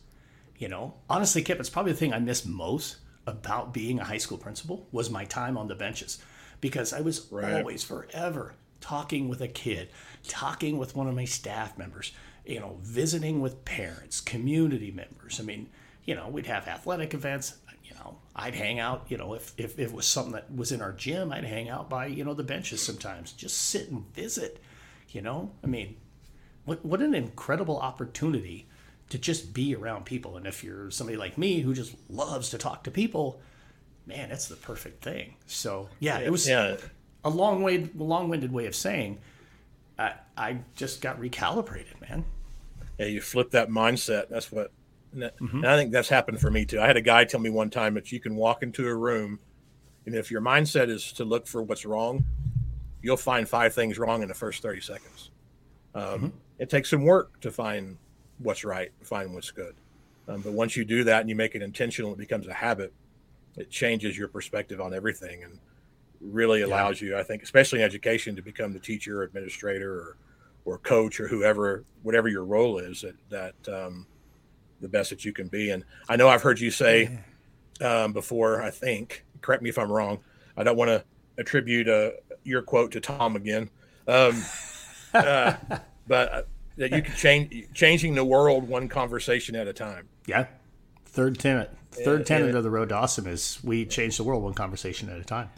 You 0.57 0.69
know, 0.69 0.93
honestly, 1.09 1.41
Kip, 1.41 1.59
it's 1.59 1.69
probably 1.69 1.91
the 1.91 1.97
thing 1.97 2.13
I 2.13 2.19
miss 2.19 2.45
most 2.45 2.97
about 3.27 3.73
being 3.73 3.99
a 3.99 4.05
high 4.05 4.17
school 4.17 4.37
principal 4.37 4.87
was 4.91 5.09
my 5.09 5.25
time 5.25 5.57
on 5.57 5.67
the 5.67 5.75
benches 5.75 6.19
because 6.61 6.93
I 6.93 7.01
was 7.01 7.27
right. 7.29 7.55
always 7.55 7.83
forever 7.83 8.55
talking 8.79 9.27
with 9.27 9.41
a 9.41 9.47
kid, 9.47 9.89
talking 10.27 10.77
with 10.77 10.95
one 10.95 11.07
of 11.07 11.15
my 11.15 11.25
staff 11.25 11.77
members, 11.77 12.13
you 12.45 12.59
know, 12.59 12.77
visiting 12.81 13.41
with 13.41 13.65
parents, 13.65 14.21
community 14.21 14.91
members. 14.91 15.39
I 15.39 15.43
mean, 15.43 15.69
you 16.05 16.15
know, 16.15 16.29
we'd 16.29 16.45
have 16.45 16.67
athletic 16.67 17.13
events. 17.13 17.55
You 17.83 17.95
know, 17.95 18.17
I'd 18.35 18.55
hang 18.55 18.79
out, 18.79 19.05
you 19.09 19.17
know, 19.17 19.33
if, 19.33 19.53
if, 19.57 19.77
if 19.77 19.89
it 19.89 19.93
was 19.93 20.05
something 20.05 20.33
that 20.33 20.55
was 20.55 20.71
in 20.71 20.81
our 20.81 20.93
gym, 20.93 21.31
I'd 21.31 21.43
hang 21.43 21.67
out 21.67 21.89
by, 21.89 22.05
you 22.05 22.23
know, 22.23 22.33
the 22.33 22.43
benches 22.43 22.81
sometimes, 22.81 23.31
just 23.31 23.57
sit 23.57 23.89
and 23.89 24.05
visit, 24.13 24.61
you 25.15 25.21
know? 25.21 25.51
I 25.63 25.67
mean, 25.67 25.95
what, 26.65 26.85
what 26.85 27.01
an 27.01 27.15
incredible 27.15 27.79
opportunity 27.79 28.67
to 29.09 29.17
just 29.17 29.53
be 29.53 29.75
around 29.75 30.05
people. 30.05 30.35
And 30.35 30.45
if 30.45 30.63
you're 30.63 30.91
somebody 30.91 31.17
like 31.17 31.37
me 31.37 31.61
who 31.61 31.73
just 31.73 31.95
loves 32.09 32.49
to 32.49 32.57
talk 32.57 32.83
to 32.83 32.91
people, 32.91 33.39
man, 34.05 34.31
it's 34.31 34.47
the 34.47 34.55
perfect 34.55 35.03
thing. 35.03 35.35
So 35.45 35.89
yeah, 35.99 36.19
it 36.19 36.31
was 36.31 36.47
yeah. 36.47 36.77
a 37.23 37.29
long 37.29 37.63
way, 37.63 37.89
long-winded 37.95 38.51
way 38.51 38.65
of 38.65 38.75
saying, 38.75 39.19
I, 39.97 40.13
I 40.35 40.57
just 40.75 41.01
got 41.01 41.21
recalibrated, 41.21 42.01
man. 42.01 42.25
Yeah, 42.99 43.05
you 43.05 43.21
flip 43.21 43.51
that 43.51 43.69
mindset. 43.69 44.29
That's 44.29 44.51
what, 44.51 44.71
mm-hmm. 45.15 45.57
and 45.57 45.67
I 45.67 45.77
think 45.77 45.91
that's 45.91 46.09
happened 46.09 46.41
for 46.41 46.51
me 46.51 46.65
too. 46.65 46.81
I 46.81 46.87
had 46.87 46.97
a 46.97 47.01
guy 47.01 47.25
tell 47.25 47.39
me 47.39 47.49
one 47.49 47.69
time 47.69 47.93
that 47.93 48.11
you 48.11 48.19
can 48.19 48.35
walk 48.35 48.63
into 48.63 48.87
a 48.87 48.95
room, 48.95 49.39
and 50.05 50.15
if 50.15 50.31
your 50.31 50.41
mindset 50.41 50.89
is 50.89 51.11
to 51.13 51.25
look 51.25 51.47
for 51.47 51.61
what's 51.63 51.85
wrong, 51.85 52.25
you'll 53.05 53.17
find 53.17 53.47
five 53.47 53.71
things 53.73 53.99
wrong 53.99 54.23
in 54.23 54.27
the 54.27 54.33
first 54.33 54.63
thirty 54.63 54.81
seconds. 54.81 55.29
Um, 55.93 56.03
mm-hmm. 56.03 56.27
It 56.57 56.69
takes 56.69 56.89
some 56.89 57.03
work 57.03 57.39
to 57.41 57.51
find 57.51 57.97
what's 58.39 58.65
right, 58.65 58.91
find 59.03 59.33
what's 59.33 59.51
good. 59.51 59.75
Um, 60.27 60.41
but 60.41 60.53
once 60.53 60.75
you 60.75 60.83
do 60.83 61.03
that 61.03 61.21
and 61.21 61.29
you 61.29 61.35
make 61.35 61.53
it 61.53 61.61
intentional, 61.61 62.11
it 62.13 62.17
becomes 62.17 62.47
a 62.47 62.53
habit. 62.53 62.91
It 63.57 63.69
changes 63.69 64.17
your 64.17 64.27
perspective 64.27 64.81
on 64.81 64.93
everything 64.93 65.43
and 65.43 65.59
really 66.19 66.63
allows 66.63 66.99
yeah. 66.99 67.09
you, 67.09 67.17
I 67.17 67.23
think, 67.23 67.43
especially 67.43 67.79
in 67.79 67.85
education, 67.85 68.35
to 68.35 68.41
become 68.41 68.73
the 68.73 68.79
teacher, 68.79 69.21
or 69.21 69.23
administrator, 69.23 69.93
or 69.93 70.17
or 70.65 70.77
coach, 70.79 71.19
or 71.19 71.27
whoever, 71.27 71.83
whatever 72.01 72.27
your 72.27 72.43
role 72.43 72.79
is, 72.79 73.01
that 73.01 73.15
that 73.29 73.73
um, 73.85 74.07
the 74.81 74.89
best 74.89 75.11
that 75.11 75.23
you 75.23 75.31
can 75.31 75.47
be. 75.47 75.69
And 75.69 75.83
I 76.09 76.15
know 76.15 76.27
I've 76.27 76.41
heard 76.41 76.59
you 76.59 76.71
say 76.71 77.19
um, 77.81 78.13
before. 78.13 78.63
I 78.63 78.71
think, 78.71 79.23
correct 79.41 79.61
me 79.61 79.69
if 79.69 79.77
I'm 79.77 79.91
wrong. 79.91 80.21
I 80.57 80.63
don't 80.63 80.77
want 80.77 80.89
to 80.89 81.03
attribute 81.37 81.87
uh, 81.87 82.11
your 82.45 82.61
quote 82.61 82.91
to 82.91 83.01
Tom 83.01 83.35
again, 83.35 83.69
um, 84.07 84.41
uh, 85.13 85.53
but 86.07 86.33
uh, 86.33 86.41
that 86.77 86.91
you 86.91 87.01
can 87.01 87.15
change 87.15 87.73
changing 87.73 88.15
the 88.15 88.25
world 88.25 88.67
one 88.67 88.87
conversation 88.87 89.55
at 89.55 89.67
a 89.67 89.73
time. 89.73 90.07
Yeah. 90.25 90.47
Third 91.05 91.39
tenet. 91.39 91.71
Third 91.91 92.25
tenet 92.25 92.51
yeah. 92.51 92.57
of 92.57 92.63
the 92.63 92.69
road 92.69 92.89
to 92.89 92.95
awesome 92.95 93.25
is 93.25 93.59
we 93.63 93.85
change 93.85 94.17
the 94.17 94.23
world 94.23 94.43
one 94.43 94.53
conversation 94.53 95.09
at 95.09 95.17
a 95.17 95.23
time. 95.23 95.49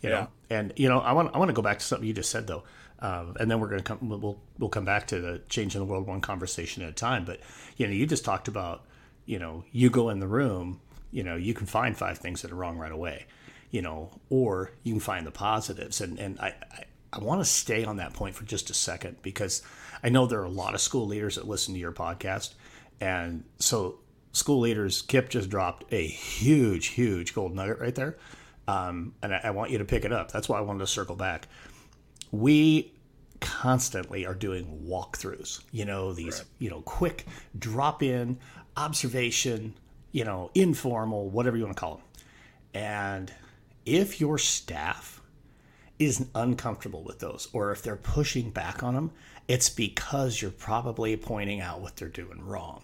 You 0.00 0.10
yeah. 0.10 0.14
know, 0.14 0.28
and 0.50 0.72
you 0.76 0.88
know, 0.88 1.00
I 1.00 1.12
want 1.12 1.34
I 1.34 1.38
want 1.38 1.48
to 1.48 1.54
go 1.54 1.62
back 1.62 1.78
to 1.78 1.84
something 1.84 2.06
you 2.06 2.14
just 2.14 2.30
said 2.30 2.46
though, 2.46 2.62
um, 3.00 3.36
and 3.40 3.50
then 3.50 3.58
we're 3.60 3.68
going 3.68 3.82
to 3.82 3.84
come. 3.84 4.08
We'll 4.08 4.38
we'll 4.58 4.70
come 4.70 4.84
back 4.84 5.08
to 5.08 5.20
the 5.20 5.42
changing 5.48 5.80
the 5.80 5.84
world 5.84 6.06
one 6.06 6.20
conversation 6.20 6.82
at 6.84 6.88
a 6.88 6.92
time. 6.92 7.24
But 7.24 7.40
you 7.76 7.86
know, 7.86 7.92
you 7.92 8.06
just 8.06 8.24
talked 8.24 8.46
about 8.46 8.84
you 9.26 9.38
know, 9.38 9.64
you 9.72 9.90
go 9.90 10.08
in 10.10 10.20
the 10.20 10.26
room, 10.26 10.80
you 11.10 11.22
know, 11.22 11.36
you 11.36 11.54
can 11.54 11.66
find 11.66 11.96
five 11.96 12.18
things 12.18 12.42
that 12.42 12.50
are 12.50 12.56
wrong 12.56 12.78
right 12.78 12.92
away, 12.92 13.26
you 13.72 13.82
know, 13.82 14.10
or 14.30 14.70
you 14.84 14.92
can 14.92 15.00
find 15.00 15.26
the 15.26 15.32
positives. 15.32 16.00
And 16.00 16.20
and 16.20 16.38
I 16.38 16.54
I, 16.70 16.84
I 17.14 17.18
want 17.18 17.40
to 17.40 17.44
stay 17.44 17.84
on 17.84 17.96
that 17.96 18.14
point 18.14 18.36
for 18.36 18.44
just 18.44 18.70
a 18.70 18.74
second 18.74 19.16
because 19.22 19.62
I 20.02 20.08
know 20.08 20.26
there 20.26 20.40
are 20.40 20.44
a 20.44 20.50
lot 20.50 20.74
of 20.74 20.80
school 20.80 21.06
leaders 21.06 21.34
that 21.34 21.48
listen 21.48 21.74
to 21.74 21.80
your 21.80 21.92
podcast. 21.92 22.54
And 23.00 23.44
so, 23.58 23.98
school 24.32 24.60
leaders, 24.60 25.02
Kip 25.02 25.28
just 25.28 25.50
dropped 25.50 25.92
a 25.92 26.06
huge, 26.06 26.88
huge 26.88 27.34
gold 27.34 27.54
nugget 27.54 27.80
right 27.80 27.94
there. 27.94 28.16
Um, 28.68 29.14
and 29.22 29.34
I, 29.34 29.40
I 29.44 29.50
want 29.50 29.70
you 29.70 29.78
to 29.78 29.84
pick 29.84 30.04
it 30.04 30.12
up. 30.12 30.30
That's 30.30 30.48
why 30.48 30.58
I 30.58 30.60
wanted 30.60 30.80
to 30.80 30.86
circle 30.86 31.16
back. 31.16 31.48
We 32.30 32.92
constantly 33.40 34.24
are 34.24 34.34
doing 34.34 34.84
walkthroughs, 34.86 35.62
you 35.72 35.84
know, 35.84 36.12
these, 36.12 36.38
right. 36.38 36.46
you 36.60 36.70
know, 36.70 36.80
quick 36.82 37.26
drop 37.58 38.02
in 38.02 38.38
observation, 38.76 39.74
you 40.12 40.24
know, 40.24 40.50
informal, 40.54 41.28
whatever 41.28 41.56
you 41.56 41.64
want 41.64 41.76
to 41.76 41.80
call 41.80 41.96
them. 41.96 42.04
And 42.74 43.32
if 43.84 44.20
your 44.20 44.38
staff 44.38 45.20
is 45.98 46.26
uncomfortable 46.34 47.02
with 47.02 47.20
those, 47.20 47.48
or 47.52 47.70
if 47.70 47.82
they're 47.82 47.96
pushing 47.96 48.50
back 48.50 48.82
on 48.82 48.94
them, 48.94 49.12
it's 49.48 49.68
because 49.68 50.40
you're 50.40 50.50
probably 50.50 51.16
pointing 51.16 51.60
out 51.60 51.80
what 51.80 51.96
they're 51.96 52.08
doing 52.08 52.44
wrong. 52.44 52.82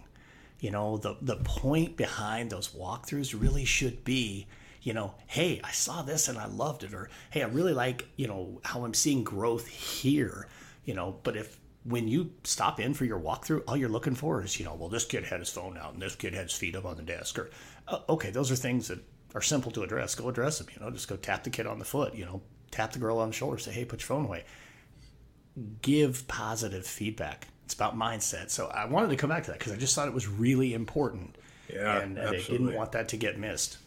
You 0.60 0.70
know, 0.70 0.96
the, 0.96 1.16
the 1.20 1.36
point 1.36 1.96
behind 1.96 2.50
those 2.50 2.68
walkthroughs 2.68 3.40
really 3.40 3.64
should 3.64 4.04
be, 4.04 4.46
you 4.82 4.92
know, 4.92 5.14
hey, 5.26 5.60
I 5.62 5.70
saw 5.70 6.02
this 6.02 6.28
and 6.28 6.38
I 6.38 6.46
loved 6.46 6.82
it, 6.82 6.94
or 6.94 7.10
hey, 7.30 7.42
I 7.42 7.46
really 7.46 7.74
like, 7.74 8.08
you 8.16 8.26
know, 8.26 8.60
how 8.64 8.84
I'm 8.84 8.94
seeing 8.94 9.24
growth 9.24 9.66
here, 9.66 10.48
you 10.84 10.94
know, 10.94 11.16
but 11.22 11.36
if 11.36 11.58
when 11.84 12.08
you 12.08 12.32
stop 12.44 12.80
in 12.80 12.92
for 12.92 13.04
your 13.04 13.20
walkthrough, 13.20 13.62
all 13.66 13.76
you're 13.76 13.88
looking 13.88 14.14
for 14.14 14.42
is, 14.42 14.58
you 14.58 14.64
know, 14.64 14.74
well, 14.74 14.88
this 14.88 15.04
kid 15.04 15.24
had 15.24 15.40
his 15.40 15.48
phone 15.48 15.78
out 15.78 15.94
and 15.94 16.02
this 16.02 16.16
kid 16.16 16.34
had 16.34 16.44
his 16.44 16.52
feet 16.52 16.76
up 16.76 16.84
on 16.84 16.96
the 16.96 17.02
desk, 17.02 17.38
or 17.38 17.50
uh, 17.86 18.00
okay, 18.08 18.30
those 18.30 18.50
are 18.50 18.56
things 18.56 18.88
that 18.88 19.00
are 19.34 19.42
simple 19.42 19.70
to 19.72 19.82
address. 19.82 20.14
Go 20.14 20.28
address 20.28 20.58
them, 20.58 20.68
you 20.74 20.80
know, 20.80 20.90
just 20.90 21.08
go 21.08 21.16
tap 21.16 21.44
the 21.44 21.50
kid 21.50 21.66
on 21.66 21.78
the 21.78 21.84
foot, 21.84 22.14
you 22.14 22.24
know, 22.24 22.42
tap 22.70 22.92
the 22.92 22.98
girl 22.98 23.18
on 23.18 23.28
the 23.28 23.34
shoulder, 23.34 23.58
say, 23.58 23.72
hey, 23.72 23.84
put 23.84 24.00
your 24.00 24.06
phone 24.06 24.24
away 24.24 24.44
give 25.82 26.26
positive 26.28 26.86
feedback. 26.86 27.48
It's 27.64 27.74
about 27.74 27.96
mindset. 27.96 28.50
So 28.50 28.68
I 28.68 28.86
wanted 28.86 29.10
to 29.10 29.16
come 29.16 29.30
back 29.30 29.44
to 29.44 29.50
that 29.50 29.58
because 29.58 29.72
I 29.72 29.76
just 29.76 29.94
thought 29.94 30.08
it 30.08 30.14
was 30.14 30.28
really 30.28 30.74
important. 30.74 31.36
Yeah, 31.72 31.98
and, 31.98 32.16
and 32.16 32.28
I 32.28 32.40
didn't 32.40 32.74
want 32.74 32.92
that 32.92 33.08
to 33.10 33.16
get 33.16 33.38
missed. 33.38 33.78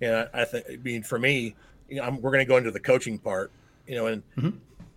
Yeah, 0.00 0.26
I 0.34 0.44
think. 0.44 0.66
I 0.68 0.76
mean, 0.76 1.02
for 1.04 1.18
me, 1.18 1.54
you 1.88 1.96
know, 1.96 2.02
I'm, 2.02 2.20
we're 2.20 2.32
going 2.32 2.44
to 2.44 2.48
go 2.48 2.56
into 2.56 2.72
the 2.72 2.80
coaching 2.80 3.18
part. 3.18 3.52
You 3.86 3.94
know, 3.94 4.06
and 4.06 4.22
mm-hmm. 4.36 4.56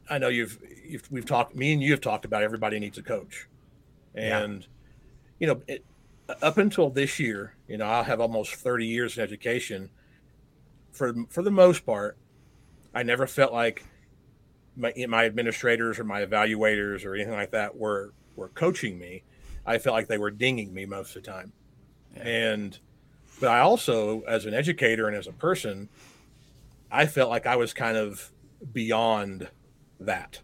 I 0.09 0.17
know 0.17 0.29
you've, 0.29 0.57
you've 0.83 1.11
we've 1.11 1.25
talked. 1.25 1.55
Me 1.55 1.71
and 1.73 1.81
you 1.81 1.91
have 1.91 2.01
talked 2.01 2.25
about 2.25 2.41
everybody 2.41 2.79
needs 2.79 2.97
a 2.97 3.03
coach, 3.03 3.47
and 4.15 4.61
yeah. 4.61 4.67
you 5.37 5.47
know, 5.47 5.61
it, 5.67 5.85
up 6.41 6.57
until 6.57 6.89
this 6.89 7.19
year, 7.19 7.55
you 7.67 7.77
know, 7.77 7.85
I'll 7.85 8.03
have 8.03 8.19
almost 8.19 8.55
30 8.55 8.85
years 8.85 9.17
in 9.17 9.23
education. 9.23 9.89
For 10.91 11.13
for 11.29 11.41
the 11.41 11.51
most 11.51 11.85
part, 11.85 12.17
I 12.93 13.03
never 13.03 13.27
felt 13.27 13.53
like 13.53 13.85
my, 14.75 14.93
my 15.07 15.25
administrators 15.25 15.99
or 15.99 16.03
my 16.03 16.25
evaluators 16.25 17.05
or 17.05 17.15
anything 17.15 17.33
like 17.33 17.51
that 17.51 17.75
were 17.75 18.13
were 18.35 18.49
coaching 18.49 18.97
me, 18.97 19.23
I 19.65 19.77
felt 19.77 19.93
like 19.93 20.07
they 20.07 20.17
were 20.17 20.31
dinging 20.31 20.73
me 20.73 20.85
most 20.85 21.15
of 21.15 21.23
the 21.23 21.31
time. 21.31 21.51
Yeah. 22.15 22.23
And 22.23 22.79
but 23.39 23.49
I 23.49 23.59
also, 23.59 24.21
as 24.21 24.45
an 24.45 24.53
educator 24.53 25.07
and 25.07 25.15
as 25.15 25.27
a 25.27 25.31
person, 25.31 25.89
I 26.91 27.05
felt 27.05 27.29
like 27.29 27.45
I 27.45 27.55
was 27.55 27.73
kind 27.73 27.95
of 27.95 28.31
beyond 28.73 29.47
that. 29.99 30.39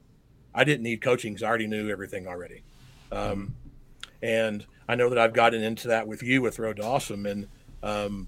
I 0.53 0.63
didn't 0.63 0.83
need 0.83 1.01
coaching 1.01 1.33
because 1.33 1.43
I 1.43 1.47
already 1.47 1.67
knew 1.67 1.89
everything 1.89 2.27
already. 2.27 2.63
Um, 3.11 3.55
and 4.21 4.65
I 4.87 4.95
know 4.95 5.09
that 5.09 5.17
I've 5.17 5.33
gotten 5.33 5.63
into 5.63 5.87
that 5.89 6.07
with 6.07 6.21
you 6.21 6.41
with 6.41 6.59
Road 6.59 6.77
to 6.77 6.83
Awesome. 6.83 7.25
And 7.25 7.47
um, 7.81 8.27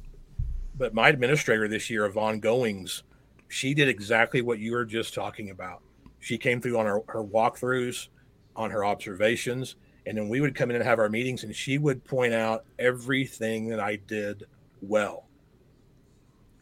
but 0.77 0.93
my 0.93 1.09
administrator 1.09 1.67
this 1.67 1.89
year, 1.89 2.05
Yvonne 2.05 2.39
Goings, 2.39 3.03
she 3.47 3.73
did 3.73 3.87
exactly 3.87 4.41
what 4.41 4.59
you 4.59 4.73
were 4.73 4.85
just 4.85 5.13
talking 5.13 5.49
about. 5.49 5.81
She 6.19 6.37
came 6.37 6.61
through 6.61 6.77
on 6.77 6.85
her, 6.85 7.01
her 7.07 7.23
walkthroughs, 7.23 8.09
on 8.55 8.71
her 8.71 8.83
observations, 8.83 9.75
And 10.07 10.17
then 10.17 10.29
we 10.29 10.39
would 10.39 10.55
come 10.55 10.69
in 10.69 10.77
and 10.77 10.85
have 10.85 10.99
our 10.99 11.09
meetings, 11.09 11.43
and 11.43 11.53
she 11.53 11.77
would 11.77 12.03
point 12.05 12.33
out 12.33 12.63
everything 12.79 13.67
that 13.69 13.79
I 13.81 13.97
did 13.97 14.45
well 14.81 15.25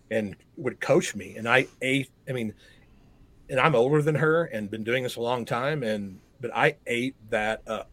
and 0.09 0.35
would 0.57 0.79
coach 0.79 1.15
me. 1.15 1.35
And 1.37 1.47
I 1.47 1.67
ate, 1.81 2.09
I 2.27 2.31
mean, 2.31 2.53
and 3.49 3.59
I'm 3.59 3.75
older 3.75 4.01
than 4.01 4.15
her 4.15 4.45
and 4.45 4.71
been 4.71 4.83
doing 4.83 5.03
this 5.03 5.15
a 5.17 5.21
long 5.21 5.45
time. 5.45 5.83
And, 5.83 6.19
but 6.41 6.55
I 6.55 6.77
ate 6.87 7.15
that 7.29 7.61
up 7.67 7.91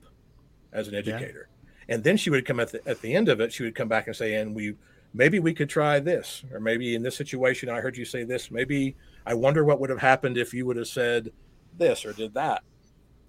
as 0.73 0.89
an 0.89 0.95
educator. 0.95 1.49
Yeah. 1.49 1.52
And 1.93 2.03
then 2.03 2.17
she 2.17 2.31
would 2.31 2.47
come 2.47 2.59
at 2.59 2.73
the, 2.73 2.89
at 2.89 3.03
the 3.03 3.15
end 3.15 3.29
of 3.29 3.39
it, 3.39 3.53
she 3.53 3.65
would 3.65 3.75
come 3.75 3.87
back 3.87 4.07
and 4.07 4.17
say, 4.17 4.37
and 4.37 4.55
we, 4.55 4.77
maybe 5.13 5.41
we 5.41 5.53
could 5.53 5.69
try 5.69 6.01
this, 6.01 6.43
or 6.51 6.59
maybe 6.59 6.95
in 6.95 7.03
this 7.03 7.15
situation, 7.15 7.69
I 7.69 7.83
heard 7.83 7.99
you 7.99 8.07
say 8.07 8.25
this, 8.25 8.51
maybe 8.51 8.97
I 9.27 9.35
wonder 9.35 9.63
what 9.63 9.79
would 9.79 9.91
have 9.91 9.99
happened 9.99 10.39
if 10.39 10.55
you 10.55 10.65
would 10.65 10.79
have 10.79 10.89
said 10.89 11.33
this 11.77 12.07
or 12.07 12.15
did 12.15 12.33
that. 12.33 12.63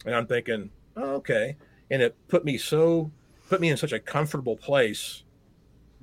And 0.06 0.16
I'm 0.16 0.28
thinking, 0.28 0.70
oh, 0.96 1.16
okay. 1.16 1.58
And 1.92 2.02
it 2.02 2.16
put 2.30 2.46
me 2.46 2.58
so, 2.58 3.12
put 3.50 3.60
me 3.60 3.68
in 3.68 3.76
such 3.76 3.92
a 3.92 4.00
comfortable 4.00 4.56
place 4.56 5.24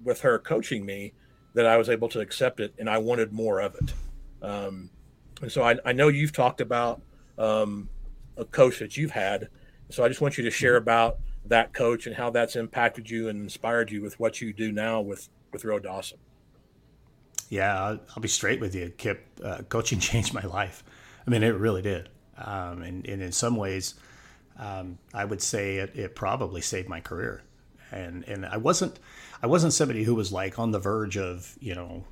with 0.04 0.20
her 0.20 0.38
coaching 0.38 0.84
me 0.84 1.14
that 1.54 1.64
I 1.64 1.78
was 1.78 1.88
able 1.88 2.10
to 2.10 2.20
accept 2.20 2.60
it 2.60 2.74
and 2.78 2.90
I 2.90 2.98
wanted 2.98 3.32
more 3.32 3.60
of 3.60 3.74
it. 3.74 3.94
Um, 4.44 4.90
and 5.40 5.50
so 5.50 5.62
I, 5.62 5.76
I, 5.86 5.92
know 5.92 6.08
you've 6.08 6.32
talked 6.32 6.60
about 6.60 7.00
um, 7.38 7.88
a 8.36 8.44
coach 8.44 8.80
that 8.80 8.98
you've 8.98 9.12
had. 9.12 9.48
So 9.88 10.04
I 10.04 10.08
just 10.08 10.20
want 10.20 10.36
you 10.36 10.44
to 10.44 10.50
share 10.50 10.76
about 10.76 11.20
that 11.44 11.72
coach 11.72 12.06
and 12.06 12.16
how 12.16 12.30
that's 12.30 12.56
impacted 12.56 13.10
you 13.10 13.28
and 13.28 13.42
inspired 13.42 13.90
you 13.90 14.02
with 14.02 14.18
what 14.20 14.40
you 14.40 14.52
do 14.52 14.72
now 14.72 15.00
with, 15.00 15.28
with 15.52 15.64
Road 15.64 15.84
to 15.84 15.90
Awesome. 15.90 16.18
Yeah, 17.48 17.82
I'll, 17.82 18.00
I'll 18.14 18.22
be 18.22 18.28
straight 18.28 18.60
with 18.60 18.74
you, 18.74 18.92
Kip. 18.96 19.26
Uh, 19.42 19.62
coaching 19.68 19.98
changed 20.00 20.32
my 20.32 20.42
life. 20.42 20.84
I 21.26 21.30
mean, 21.30 21.42
it 21.42 21.48
really 21.48 21.82
did. 21.82 22.08
Um, 22.38 22.82
and, 22.82 23.06
and, 23.06 23.20
in 23.20 23.32
some 23.32 23.56
ways, 23.56 23.94
um, 24.58 24.98
I 25.12 25.26
would 25.26 25.42
say 25.42 25.76
it, 25.76 25.94
it 25.94 26.14
probably 26.14 26.62
saved 26.62 26.88
my 26.88 27.00
career. 27.00 27.42
And, 27.90 28.24
and 28.26 28.46
I 28.46 28.56
wasn't, 28.56 28.98
I 29.42 29.46
wasn't 29.46 29.74
somebody 29.74 30.04
who 30.04 30.14
was 30.14 30.32
like 30.32 30.58
on 30.58 30.70
the 30.70 30.78
verge 30.78 31.18
of, 31.18 31.58
you 31.60 31.74
know, 31.74 32.04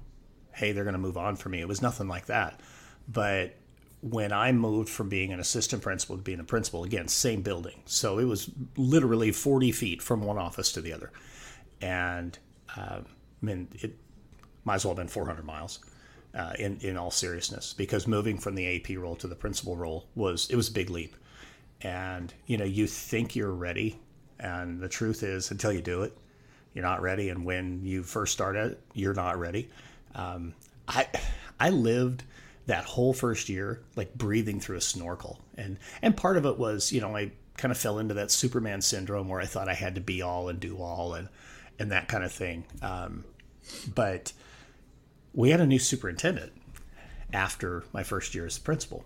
hey, 0.53 0.73
they're 0.73 0.85
going 0.85 0.95
to 0.95 0.99
move 0.99 1.17
on 1.17 1.37
for 1.37 1.49
me. 1.49 1.61
It 1.61 1.69
was 1.69 1.81
nothing 1.81 2.09
like 2.09 2.27
that. 2.27 2.61
But 3.07 3.55
when 4.01 4.33
I 4.33 4.53
moved 4.53 4.89
from 4.89 5.09
being 5.09 5.33
an 5.33 5.41
assistant 5.41 5.83
principal 5.83 6.17
to 6.17 6.23
being 6.23 6.41
a 6.41 6.45
principal, 6.45 6.85
again, 6.85 7.09
same 7.09 7.43
building. 7.43 7.83
So 7.85 8.19
it 8.19 8.25
was 8.25 8.51
literally 8.77 9.33
40 9.33 9.73
feet 9.73 10.03
from 10.03 10.23
one 10.23 10.39
office 10.39 10.73
to 10.73 10.81
the 10.81 10.93
other. 10.93 11.11
And 11.81 12.39
uh, 12.77 13.01
I 13.01 13.47
mean, 13.47 13.69
it 13.75 13.97
might 14.65 14.77
as 14.77 14.85
well 14.85 14.93
have 14.93 14.99
been 14.99 15.09
400 15.09 15.45
miles. 15.45 15.81
Uh, 16.35 16.53
in 16.59 16.77
in 16.83 16.97
all 16.99 17.11
seriousness, 17.11 17.73
because 17.73 18.07
moving 18.07 18.37
from 18.37 18.55
the 18.55 18.77
AP 18.77 18.99
role 18.99 19.17
to 19.17 19.27
the 19.27 19.35
principal 19.35 19.79
role 19.79 20.07
was 20.15 20.49
it 20.51 20.57
was 20.57 20.69
a 20.69 20.73
big 20.73 20.91
leap, 20.91 21.17
and 21.81 22.35
you 22.47 22.59
know 22.59 22.67
you 22.67 22.87
think 22.87 23.35
you're 23.35 23.51
ready, 23.51 23.99
and 24.39 24.79
the 24.79 24.91
truth 24.91 25.23
is 25.23 25.51
until 25.51 25.73
you 25.73 25.81
do 25.81 26.03
it, 26.03 26.17
you're 26.75 26.85
not 26.85 27.01
ready. 27.01 27.31
And 27.31 27.47
when 27.47 27.83
you 27.83 28.03
first 28.03 28.35
start 28.35 28.57
it, 28.57 28.79
you're 28.93 29.15
not 29.15 29.39
ready. 29.39 29.71
Um, 30.15 30.53
I 30.87 31.07
I 31.59 31.71
lived 31.71 32.25
that 32.69 32.85
whole 32.85 33.15
first 33.15 33.49
year 33.49 33.81
like 33.97 34.15
breathing 34.15 34.61
through 34.61 34.77
a 34.77 34.81
snorkel, 34.81 35.41
and 35.57 35.79
and 36.03 36.17
part 36.17 36.37
of 36.37 36.47
it 36.47 36.59
was 36.59 36.93
you 36.93 37.01
know 37.01 37.17
I 37.17 37.33
kind 37.57 37.73
of 37.73 37.79
fell 37.79 37.99
into 37.99 38.15
that 38.15 38.31
Superman 38.31 38.81
syndrome 38.81 39.29
where 39.29 39.41
I 39.41 39.47
thought 39.47 39.69
I 39.69 39.75
had 39.75 39.97
to 39.97 40.01
be 40.01 40.23
all 40.23 40.49
and 40.49 40.61
do 40.61 40.79
all 40.79 41.15
and 41.15 41.29
and 41.79 41.91
that 41.91 42.09
kind 42.09 42.23
of 42.23 42.33
thing. 42.33 42.65
Um, 42.83 43.25
but 43.95 44.33
we 45.35 45.51
had 45.51 45.61
a 45.61 45.67
new 45.67 45.79
superintendent 45.79 46.53
after 47.33 47.85
my 47.93 48.03
first 48.03 48.35
year 48.35 48.47
as 48.47 48.59
principal, 48.59 49.05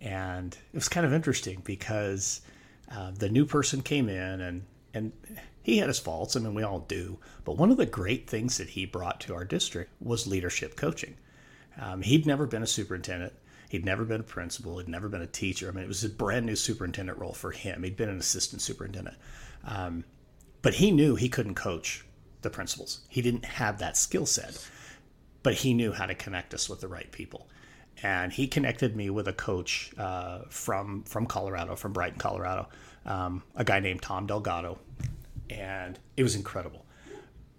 and 0.00 0.56
it 0.72 0.76
was 0.76 0.88
kind 0.88 1.06
of 1.06 1.14
interesting 1.14 1.62
because 1.64 2.42
uh, 2.94 3.10
the 3.10 3.30
new 3.30 3.46
person 3.46 3.80
came 3.80 4.10
in 4.10 4.40
and 4.42 4.62
and 4.92 5.12
he 5.62 5.78
had 5.78 5.88
his 5.88 5.98
faults. 5.98 6.36
I 6.36 6.40
mean, 6.40 6.52
we 6.52 6.62
all 6.62 6.80
do. 6.80 7.18
But 7.44 7.56
one 7.56 7.70
of 7.70 7.78
the 7.78 7.86
great 7.86 8.28
things 8.28 8.58
that 8.58 8.70
he 8.70 8.84
brought 8.84 9.20
to 9.22 9.34
our 9.34 9.46
district 9.46 9.92
was 9.98 10.26
leadership 10.26 10.76
coaching. 10.76 11.16
Um, 11.80 12.02
he'd 12.02 12.26
never 12.26 12.46
been 12.46 12.62
a 12.62 12.66
superintendent. 12.66 13.32
He'd 13.68 13.84
never 13.84 14.04
been 14.04 14.20
a 14.20 14.24
principal. 14.24 14.78
He'd 14.78 14.88
never 14.88 15.08
been 15.08 15.22
a 15.22 15.26
teacher. 15.26 15.68
I 15.68 15.72
mean, 15.72 15.84
it 15.84 15.88
was 15.88 16.04
a 16.04 16.08
brand 16.08 16.44
new 16.44 16.56
superintendent 16.56 17.18
role 17.18 17.32
for 17.32 17.52
him. 17.52 17.82
He'd 17.82 17.96
been 17.96 18.10
an 18.10 18.18
assistant 18.18 18.60
superintendent. 18.60 19.16
Um, 19.64 20.04
but 20.60 20.74
he 20.74 20.90
knew 20.90 21.16
he 21.16 21.28
couldn't 21.28 21.54
coach 21.54 22.04
the 22.42 22.50
principals. 22.50 23.00
He 23.08 23.22
didn't 23.22 23.44
have 23.44 23.78
that 23.78 23.96
skill 23.96 24.26
set, 24.26 24.68
but 25.42 25.54
he 25.54 25.74
knew 25.74 25.92
how 25.92 26.06
to 26.06 26.14
connect 26.14 26.54
us 26.54 26.68
with 26.68 26.80
the 26.80 26.88
right 26.88 27.10
people. 27.10 27.48
And 28.02 28.32
he 28.32 28.46
connected 28.46 28.96
me 28.96 29.10
with 29.10 29.28
a 29.28 29.32
coach 29.32 29.92
uh, 29.98 30.40
from 30.48 31.04
from 31.04 31.26
Colorado, 31.26 31.76
from 31.76 31.92
Brighton, 31.92 32.18
Colorado, 32.18 32.68
um, 33.06 33.42
a 33.54 33.64
guy 33.64 33.80
named 33.80 34.02
Tom 34.02 34.26
Delgado, 34.26 34.78
and 35.50 35.98
it 36.16 36.22
was 36.22 36.34
incredible. 36.34 36.81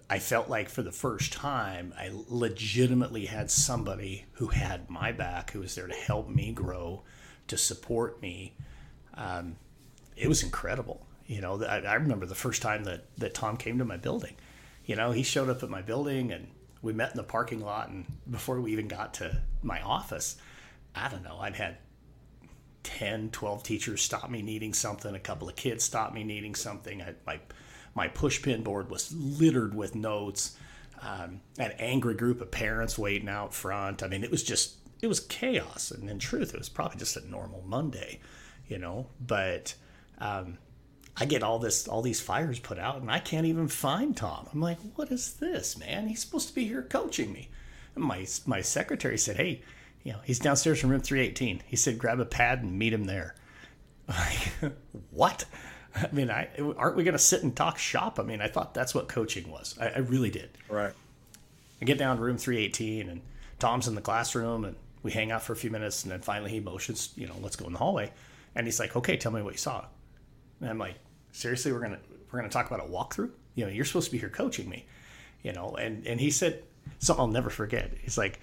I 0.09 0.19
felt 0.19 0.49
like 0.49 0.69
for 0.69 0.81
the 0.81 0.91
first 0.91 1.33
time, 1.33 1.93
I 1.97 2.11
legitimately 2.27 3.25
had 3.25 3.49
somebody 3.49 4.25
who 4.33 4.47
had 4.47 4.89
my 4.89 5.11
back, 5.11 5.51
who 5.51 5.61
was 5.61 5.75
there 5.75 5.87
to 5.87 5.93
help 5.93 6.29
me 6.29 6.51
grow, 6.51 7.03
to 7.47 7.57
support 7.57 8.21
me. 8.21 8.53
Um, 9.15 9.55
it 10.15 10.27
was 10.27 10.43
incredible. 10.43 11.05
You 11.25 11.41
know, 11.41 11.63
I, 11.63 11.79
I, 11.79 11.93
remember 11.95 12.25
the 12.25 12.35
first 12.35 12.61
time 12.61 12.83
that, 12.83 13.05
that 13.17 13.33
Tom 13.33 13.57
came 13.57 13.77
to 13.79 13.85
my 13.85 13.97
building. 13.97 14.35
You 14.85 14.95
know, 14.95 15.11
he 15.11 15.23
showed 15.23 15.49
up 15.49 15.63
at 15.63 15.69
my 15.69 15.81
building 15.81 16.31
and 16.31 16.47
we 16.81 16.93
met 16.93 17.11
in 17.11 17.17
the 17.17 17.23
parking 17.23 17.61
lot. 17.61 17.89
And 17.89 18.05
before 18.29 18.59
we 18.59 18.73
even 18.73 18.87
got 18.87 19.13
to 19.15 19.41
my 19.61 19.81
office, 19.81 20.35
I 20.93 21.09
don't 21.09 21.23
know, 21.23 21.37
I'd 21.39 21.55
had 21.55 21.77
10, 22.83 23.31
12 23.31 23.63
teachers 23.63 24.01
stop 24.01 24.29
me 24.29 24.41
needing 24.41 24.73
something, 24.73 25.15
a 25.15 25.19
couple 25.19 25.47
of 25.47 25.55
kids 25.55 25.83
stop 25.83 26.13
me 26.13 26.23
needing 26.23 26.53
something. 26.55 27.01
I, 27.01 27.13
my 27.25 27.39
my 27.95 28.07
pushpin 28.07 28.63
board 28.63 28.89
was 28.89 29.13
littered 29.13 29.73
with 29.73 29.95
notes. 29.95 30.57
Um, 31.01 31.41
an 31.59 31.73
angry 31.79 32.15
group 32.15 32.39
of 32.39 32.49
parents 32.49 32.97
waiting 32.97 33.27
out 33.27 33.53
front. 33.53 34.03
I 34.03 34.07
mean, 34.07 34.23
it 34.23 34.31
was 34.31 34.43
just 34.43 34.77
it 35.01 35.07
was 35.07 35.19
chaos. 35.19 35.91
And 35.91 36.09
in 36.09 36.17
truth, 36.17 36.53
it 36.53 36.57
was 36.57 36.69
probably 36.69 36.97
just 36.97 37.17
a 37.17 37.29
normal 37.29 37.61
Monday, 37.67 38.21
you 38.67 38.77
know. 38.77 39.07
But 39.19 39.75
um, 40.19 40.57
I 41.17 41.25
get 41.25 41.43
all 41.43 41.59
this 41.59 41.87
all 41.87 42.01
these 42.01 42.21
fires 42.21 42.59
put 42.59 42.79
out, 42.79 43.01
and 43.01 43.11
I 43.11 43.19
can't 43.19 43.45
even 43.45 43.67
find 43.67 44.15
Tom. 44.15 44.47
I'm 44.51 44.61
like, 44.61 44.79
what 44.95 45.11
is 45.11 45.33
this, 45.33 45.77
man? 45.77 46.07
He's 46.07 46.21
supposed 46.21 46.47
to 46.47 46.55
be 46.55 46.65
here 46.65 46.83
coaching 46.83 47.33
me. 47.33 47.49
And 47.95 48.03
my 48.03 48.25
my 48.45 48.61
secretary 48.61 49.17
said, 49.17 49.35
hey, 49.35 49.61
you 50.03 50.13
know, 50.13 50.19
he's 50.23 50.39
downstairs 50.39 50.79
from 50.79 50.89
room 50.89 51.01
318. 51.01 51.63
He 51.65 51.75
said, 51.75 51.97
grab 51.97 52.19
a 52.19 52.25
pad 52.25 52.61
and 52.61 52.77
meet 52.77 52.93
him 52.93 53.05
there. 53.05 53.35
Like, 54.05 54.51
what? 55.11 55.45
I 55.95 56.09
mean, 56.11 56.29
I 56.29 56.49
aren't 56.77 56.95
we 56.95 57.03
going 57.03 57.13
to 57.13 57.19
sit 57.19 57.43
and 57.43 57.55
talk 57.55 57.77
shop? 57.77 58.19
I 58.19 58.23
mean, 58.23 58.41
I 58.41 58.47
thought 58.47 58.73
that's 58.73 58.95
what 58.95 59.07
coaching 59.07 59.49
was. 59.49 59.77
I, 59.79 59.89
I 59.89 59.97
really 59.99 60.29
did. 60.29 60.49
Right. 60.69 60.93
I 61.81 61.85
get 61.85 61.97
down 61.97 62.17
to 62.17 62.23
room 62.23 62.37
318 62.37 63.09
and 63.09 63.21
Tom's 63.59 63.87
in 63.87 63.95
the 63.95 64.01
classroom 64.01 64.65
and 64.65 64.75
we 65.03 65.11
hang 65.11 65.31
out 65.31 65.43
for 65.43 65.53
a 65.53 65.55
few 65.55 65.69
minutes 65.69 66.03
and 66.03 66.11
then 66.11 66.21
finally 66.21 66.49
he 66.49 66.59
motions, 66.59 67.11
you 67.15 67.27
know, 67.27 67.35
let's 67.41 67.55
go 67.55 67.65
in 67.65 67.73
the 67.73 67.79
hallway. 67.79 68.11
And 68.55 68.65
he's 68.65 68.79
like, 68.79 68.95
okay, 68.95 69.17
tell 69.17 69.31
me 69.31 69.41
what 69.41 69.53
you 69.53 69.57
saw. 69.57 69.85
And 70.61 70.69
I'm 70.69 70.77
like, 70.77 70.95
seriously, 71.31 71.71
we're 71.71 71.81
gonna 71.81 71.99
we're 72.31 72.39
gonna 72.39 72.49
talk 72.49 72.67
about 72.71 72.79
a 72.79 72.89
walkthrough? 72.89 73.31
You 73.55 73.65
know, 73.65 73.71
you're 73.71 73.85
supposed 73.85 74.05
to 74.05 74.11
be 74.11 74.17
here 74.17 74.29
coaching 74.29 74.69
me, 74.69 74.85
you 75.41 75.51
know. 75.51 75.75
And 75.75 76.07
and 76.07 76.19
he 76.19 76.31
said 76.31 76.63
something 76.99 77.21
I'll 77.21 77.27
never 77.27 77.49
forget. 77.49 77.91
He's 78.01 78.17
like, 78.17 78.39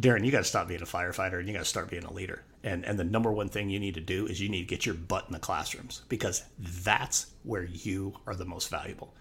Darrin, 0.00 0.24
you 0.24 0.30
got 0.30 0.38
to 0.38 0.44
stop 0.44 0.68
being 0.68 0.82
a 0.82 0.86
firefighter 0.86 1.38
and 1.38 1.46
you 1.48 1.54
got 1.54 1.60
to 1.60 1.64
start 1.64 1.90
being 1.90 2.04
a 2.04 2.12
leader. 2.12 2.42
And 2.64 2.84
and 2.86 2.98
the 2.98 3.04
number 3.04 3.30
one 3.30 3.50
thing 3.50 3.68
you 3.68 3.78
need 3.78 3.94
to 3.94 4.00
do 4.00 4.26
is 4.26 4.40
you 4.40 4.48
need 4.48 4.62
to 4.62 4.74
get 4.74 4.86
your 4.86 4.94
butt 4.94 5.26
in 5.26 5.34
the 5.34 5.38
classrooms 5.38 6.02
because 6.08 6.42
that's 6.58 7.26
where 7.42 7.64
you 7.64 8.14
are 8.26 8.34
the 8.34 8.46
most 8.46 8.70
valuable. 8.70 9.14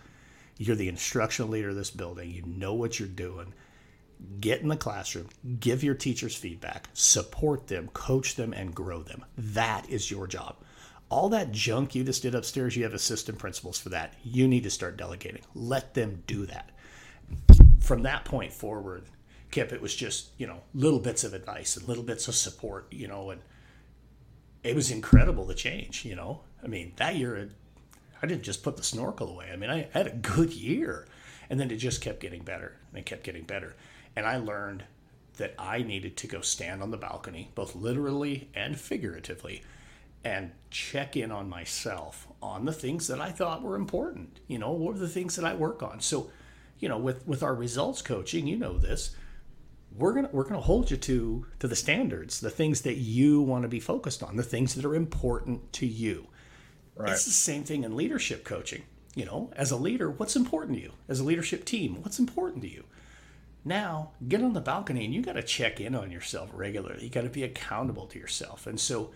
You're 0.57 0.77
the 0.77 0.87
instructional 0.87 1.51
leader 1.51 1.69
of 1.69 1.75
this 1.75 1.91
building. 1.91 2.31
You 2.31 2.43
know 2.45 2.73
what 2.73 2.99
you're 2.99 3.07
doing. 3.09 3.53
Get 4.39 4.61
in 4.61 4.69
the 4.69 4.77
classroom, 4.77 5.27
give 5.59 5.83
your 5.83 5.95
teachers 5.95 6.35
feedback, 6.35 6.87
support 6.93 7.67
them, 7.67 7.89
coach 7.89 8.35
them, 8.35 8.53
and 8.53 8.73
grow 8.73 9.03
them. 9.03 9.25
That 9.37 9.89
is 9.89 10.09
your 10.09 10.27
job. 10.27 10.55
All 11.09 11.27
that 11.29 11.51
junk 11.51 11.93
you 11.93 12.05
just 12.05 12.21
did 12.21 12.33
upstairs, 12.33 12.77
you 12.77 12.83
have 12.83 12.93
assistant 12.93 13.37
principals 13.37 13.77
for 13.77 13.89
that. 13.89 14.13
You 14.23 14.47
need 14.47 14.63
to 14.63 14.69
start 14.69 14.95
delegating. 14.95 15.41
Let 15.53 15.93
them 15.93 16.23
do 16.25 16.45
that. 16.45 16.69
From 17.81 18.03
that 18.03 18.23
point 18.23 18.53
forward, 18.53 19.03
Kip, 19.53 19.71
it 19.71 19.81
was 19.81 19.95
just, 19.95 20.29
you 20.39 20.47
know, 20.47 20.61
little 20.73 20.97
bits 20.97 21.23
of 21.23 21.35
advice 21.35 21.77
and 21.77 21.87
little 21.87 22.03
bits 22.03 22.27
of 22.27 22.33
support, 22.33 22.87
you 22.89 23.07
know, 23.07 23.29
and 23.29 23.39
it 24.63 24.75
was 24.75 24.89
incredible 24.89 25.45
the 25.45 25.53
change, 25.53 26.03
you 26.05 26.15
know. 26.15 26.41
I 26.63 26.67
mean, 26.67 26.93
that 26.95 27.17
year, 27.17 27.51
I 28.19 28.25
didn't 28.25 28.41
just 28.41 28.63
put 28.63 28.77
the 28.77 28.83
snorkel 28.83 29.29
away. 29.29 29.51
I 29.53 29.55
mean, 29.55 29.69
I 29.69 29.89
had 29.91 30.07
a 30.07 30.11
good 30.11 30.53
year. 30.53 31.07
And 31.51 31.59
then 31.59 31.69
it 31.69 31.75
just 31.75 32.01
kept 32.01 32.19
getting 32.19 32.41
better 32.41 32.77
and 32.89 32.97
it 32.97 33.05
kept 33.05 33.23
getting 33.23 33.43
better. 33.43 33.75
And 34.15 34.25
I 34.25 34.37
learned 34.37 34.85
that 35.37 35.53
I 35.59 35.83
needed 35.83 36.17
to 36.17 36.27
go 36.27 36.41
stand 36.41 36.81
on 36.81 36.89
the 36.89 36.97
balcony, 36.97 37.51
both 37.53 37.75
literally 37.75 38.49
and 38.55 38.75
figuratively, 38.79 39.61
and 40.23 40.49
check 40.71 41.15
in 41.15 41.31
on 41.31 41.47
myself 41.47 42.27
on 42.41 42.65
the 42.65 42.73
things 42.73 43.07
that 43.07 43.21
I 43.21 43.29
thought 43.29 43.61
were 43.61 43.75
important. 43.75 44.39
You 44.47 44.57
know, 44.57 44.71
what 44.71 44.95
are 44.95 44.99
the 44.99 45.07
things 45.07 45.35
that 45.35 45.45
I 45.45 45.53
work 45.53 45.83
on? 45.83 45.99
So, 45.99 46.31
you 46.79 46.89
know, 46.89 46.97
with, 46.97 47.27
with 47.27 47.43
our 47.43 47.53
results 47.53 48.01
coaching, 48.01 48.47
you 48.47 48.57
know 48.57 48.79
this, 48.79 49.15
we're 49.97 50.13
gonna 50.13 50.29
we're 50.31 50.43
gonna 50.43 50.61
hold 50.61 50.89
you 50.91 50.97
to 50.97 51.45
to 51.59 51.67
the 51.67 51.75
standards, 51.75 52.39
the 52.39 52.49
things 52.49 52.81
that 52.81 52.95
you 52.95 53.41
want 53.41 53.63
to 53.63 53.67
be 53.67 53.79
focused 53.79 54.23
on, 54.23 54.35
the 54.35 54.43
things 54.43 54.75
that 54.75 54.85
are 54.85 54.95
important 54.95 55.71
to 55.73 55.85
you. 55.85 56.27
Right. 56.95 57.11
It's 57.11 57.25
the 57.25 57.31
same 57.31 57.63
thing 57.63 57.83
in 57.83 57.95
leadership 57.95 58.43
coaching. 58.43 58.83
You 59.15 59.25
know, 59.25 59.51
as 59.55 59.69
a 59.69 59.77
leader, 59.77 60.09
what's 60.09 60.35
important 60.35 60.77
to 60.77 60.83
you? 60.83 60.91
As 61.07 61.19
a 61.19 61.23
leadership 61.23 61.65
team, 61.65 62.01
what's 62.01 62.17
important 62.17 62.63
to 62.63 62.69
you? 62.69 62.83
Now, 63.65 64.11
get 64.27 64.41
on 64.41 64.53
the 64.53 64.61
balcony 64.61 65.05
and 65.05 65.13
you 65.13 65.21
got 65.21 65.33
to 65.33 65.43
check 65.43 65.79
in 65.79 65.95
on 65.95 66.11
yourself 66.11 66.49
regularly. 66.53 67.03
You 67.03 67.09
got 67.09 67.21
to 67.21 67.29
be 67.29 67.43
accountable 67.43 68.07
to 68.07 68.19
yourself. 68.19 68.67
And 68.67 68.79
so, 68.79 69.11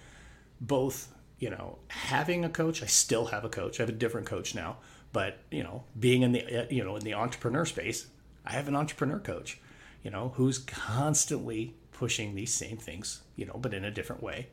both, 0.61 1.13
you 1.39 1.49
know, 1.49 1.79
having 1.89 2.45
a 2.45 2.49
coach, 2.49 2.81
I 2.81 2.85
still 2.85 3.25
have 3.25 3.43
a 3.43 3.49
coach. 3.49 3.79
I 3.79 3.83
have 3.83 3.89
a 3.89 3.93
different 3.93 4.27
coach 4.27 4.55
now, 4.55 4.77
but 5.11 5.39
you 5.51 5.63
know, 5.63 5.83
being 5.99 6.21
in 6.21 6.31
the 6.31 6.61
uh, 6.61 6.65
you 6.69 6.83
know 6.83 6.95
in 6.95 7.03
the 7.03 7.13
entrepreneur 7.13 7.65
space, 7.65 8.07
I 8.45 8.51
have 8.51 8.67
an 8.67 8.75
entrepreneur 8.75 9.19
coach, 9.19 9.59
you 10.03 10.11
know, 10.11 10.33
who's 10.35 10.59
constantly 10.59 11.75
pushing 11.91 12.35
these 12.35 12.53
same 12.53 12.77
things, 12.77 13.21
you 13.35 13.45
know, 13.45 13.55
but 13.59 13.73
in 13.73 13.83
a 13.85 13.91
different 13.91 14.21
way, 14.21 14.47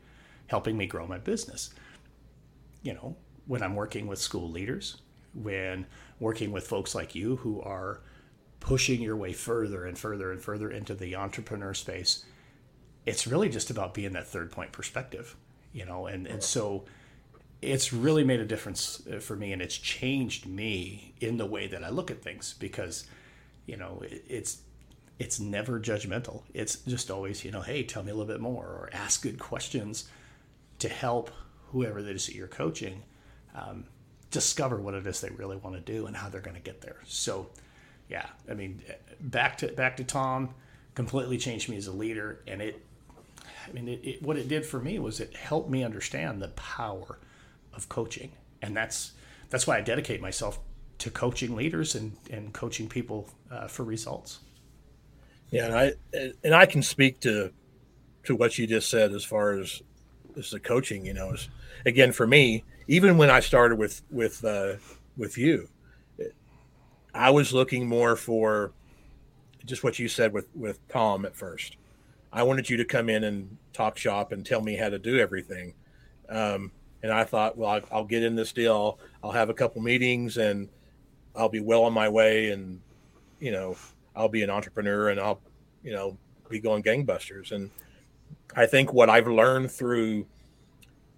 helping 0.47 0.77
me 0.77 0.85
grow 0.85 1.07
my 1.07 1.17
business. 1.17 1.73
You 2.81 2.93
know, 2.93 3.15
when 3.45 3.61
I'm 3.61 3.75
working 3.75 4.07
with 4.07 4.19
school 4.19 4.49
leaders, 4.49 5.01
when 5.33 5.85
working 6.19 6.51
with 6.51 6.67
folks 6.67 6.95
like 6.95 7.15
you 7.15 7.37
who 7.37 7.61
are 7.61 8.01
pushing 8.59 9.01
your 9.01 9.15
way 9.15 9.33
further 9.33 9.85
and 9.85 9.97
further 9.97 10.31
and 10.31 10.41
further 10.41 10.71
into 10.71 10.95
the 10.95 11.15
entrepreneur 11.15 11.73
space, 11.73 12.25
it's 13.05 13.27
really 13.27 13.49
just 13.49 13.69
about 13.69 13.93
being 13.93 14.13
that 14.13 14.27
third 14.27 14.51
point 14.51 14.71
perspective, 14.71 15.35
you 15.71 15.85
know, 15.85 16.07
and, 16.07 16.25
and 16.25 16.41
so 16.41 16.85
it's 17.61 17.93
really 17.93 18.23
made 18.23 18.39
a 18.39 18.45
difference 18.45 19.05
uh, 19.11 19.19
for 19.19 19.35
me 19.35 19.53
and 19.53 19.61
it's 19.61 19.77
changed 19.77 20.45
me 20.45 21.13
in 21.19 21.37
the 21.37 21.45
way 21.45 21.67
that 21.67 21.83
I 21.83 21.89
look 21.89 22.09
at 22.09 22.21
things 22.21 22.55
because, 22.59 23.05
you 23.65 23.77
know, 23.77 24.01
it's, 24.03 24.61
it's 25.19 25.39
never 25.39 25.79
judgmental. 25.79 26.43
It's 26.53 26.77
just 26.77 27.09
always, 27.09 27.45
you 27.45 27.51
know, 27.51 27.61
hey, 27.61 27.83
tell 27.83 28.03
me 28.03 28.11
a 28.11 28.15
little 28.15 28.31
bit 28.31 28.41
more 28.41 28.65
or 28.65 28.89
ask 28.91 29.21
good 29.21 29.39
questions 29.39 30.09
to 30.79 30.89
help 30.89 31.31
whoever 31.71 31.99
it 31.99 32.07
is 32.07 32.25
that 32.25 32.35
you're 32.35 32.47
coaching 32.47 33.03
um, 33.55 33.85
discover 34.31 34.77
what 34.77 34.93
it 34.93 35.07
is 35.07 35.21
they 35.21 35.29
really 35.29 35.57
want 35.57 35.75
to 35.75 35.81
do 35.81 36.07
and 36.07 36.15
how 36.15 36.29
they're 36.29 36.41
going 36.41 36.55
to 36.55 36.61
get 36.61 36.81
there. 36.81 36.97
So, 37.05 37.47
yeah, 38.09 38.25
I 38.49 38.53
mean, 38.53 38.81
back 39.19 39.57
to 39.59 39.67
back 39.69 39.97
to 39.97 40.03
Tom, 40.03 40.53
completely 40.93 41.37
changed 41.37 41.69
me 41.69 41.77
as 41.77 41.87
a 41.87 41.91
leader, 41.91 42.41
and 42.45 42.61
it, 42.61 42.85
I 43.67 43.71
mean, 43.71 43.87
it, 43.87 44.01
it, 44.03 44.21
what 44.21 44.37
it 44.37 44.47
did 44.47 44.65
for 44.65 44.79
me 44.79 44.99
was 44.99 45.19
it 45.19 45.35
helped 45.35 45.69
me 45.69 45.83
understand 45.83 46.41
the 46.41 46.49
power 46.49 47.17
of 47.73 47.89
coaching, 47.89 48.31
and 48.61 48.75
that's 48.75 49.13
that's 49.49 49.65
why 49.65 49.77
I 49.77 49.81
dedicate 49.81 50.21
myself 50.21 50.59
to 50.99 51.09
coaching 51.09 51.55
leaders 51.55 51.95
and 51.95 52.17
and 52.29 52.53
coaching 52.53 52.89
people 52.89 53.29
uh, 53.49 53.67
for 53.67 53.83
results. 53.83 54.39
Yeah, 55.51 55.65
and 55.65 55.75
I 55.75 55.93
and 56.43 56.55
I 56.55 56.65
can 56.65 56.81
speak 56.81 57.19
to 57.21 57.51
to 58.23 58.35
what 58.35 58.57
you 58.57 58.67
just 58.67 58.89
said 58.89 59.13
as 59.13 59.23
far 59.23 59.53
as 59.53 59.81
as 60.37 60.51
the 60.51 60.59
coaching. 60.59 61.05
You 61.05 61.13
know, 61.13 61.31
is 61.31 61.49
again 61.85 62.11
for 62.11 62.27
me, 62.27 62.63
even 62.87 63.17
when 63.17 63.29
I 63.29 63.39
started 63.39 63.77
with 63.77 64.01
with 64.09 64.43
uh, 64.43 64.73
with 65.17 65.37
you, 65.37 65.69
I 67.13 67.29
was 67.29 67.53
looking 67.53 67.87
more 67.87 68.15
for 68.15 68.71
just 69.65 69.83
what 69.83 69.99
you 69.99 70.07
said 70.07 70.33
with 70.33 70.47
with 70.55 70.85
Tom 70.89 71.25
at 71.25 71.35
first. 71.35 71.77
I 72.31 72.43
wanted 72.43 72.69
you 72.69 72.77
to 72.77 72.85
come 72.85 73.09
in 73.09 73.23
and 73.23 73.57
talk 73.71 73.97
shop 73.97 74.33
and 74.33 74.45
tell 74.45 74.61
me 74.61 74.75
how 74.75 74.89
to 74.89 74.99
do 74.99 75.17
everything. 75.19 75.73
Um, 76.27 76.71
and 77.01 77.13
I 77.13 77.23
thought, 77.23 77.57
well, 77.57 77.69
I'll, 77.69 77.81
I'll, 77.91 78.03
get 78.03 78.23
in 78.23 78.35
this 78.35 78.51
deal. 78.51 78.99
I'll 79.23 79.31
have 79.31 79.49
a 79.49 79.53
couple 79.53 79.81
meetings 79.81 80.37
and 80.37 80.67
I'll 81.35 81.49
be 81.49 81.61
well 81.61 81.83
on 81.83 81.93
my 81.93 82.09
way. 82.09 82.49
And, 82.51 82.81
you 83.39 83.51
know, 83.51 83.77
I'll 84.15 84.29
be 84.29 84.43
an 84.43 84.49
entrepreneur 84.49 85.09
and 85.09 85.19
I'll, 85.19 85.41
you 85.83 85.93
know, 85.93 86.17
be 86.49 86.59
going 86.59 86.83
gangbusters. 86.83 87.51
And 87.51 87.69
I 88.55 88.65
think 88.65 88.93
what 88.93 89.09
I've 89.09 89.27
learned 89.27 89.71
through 89.71 90.25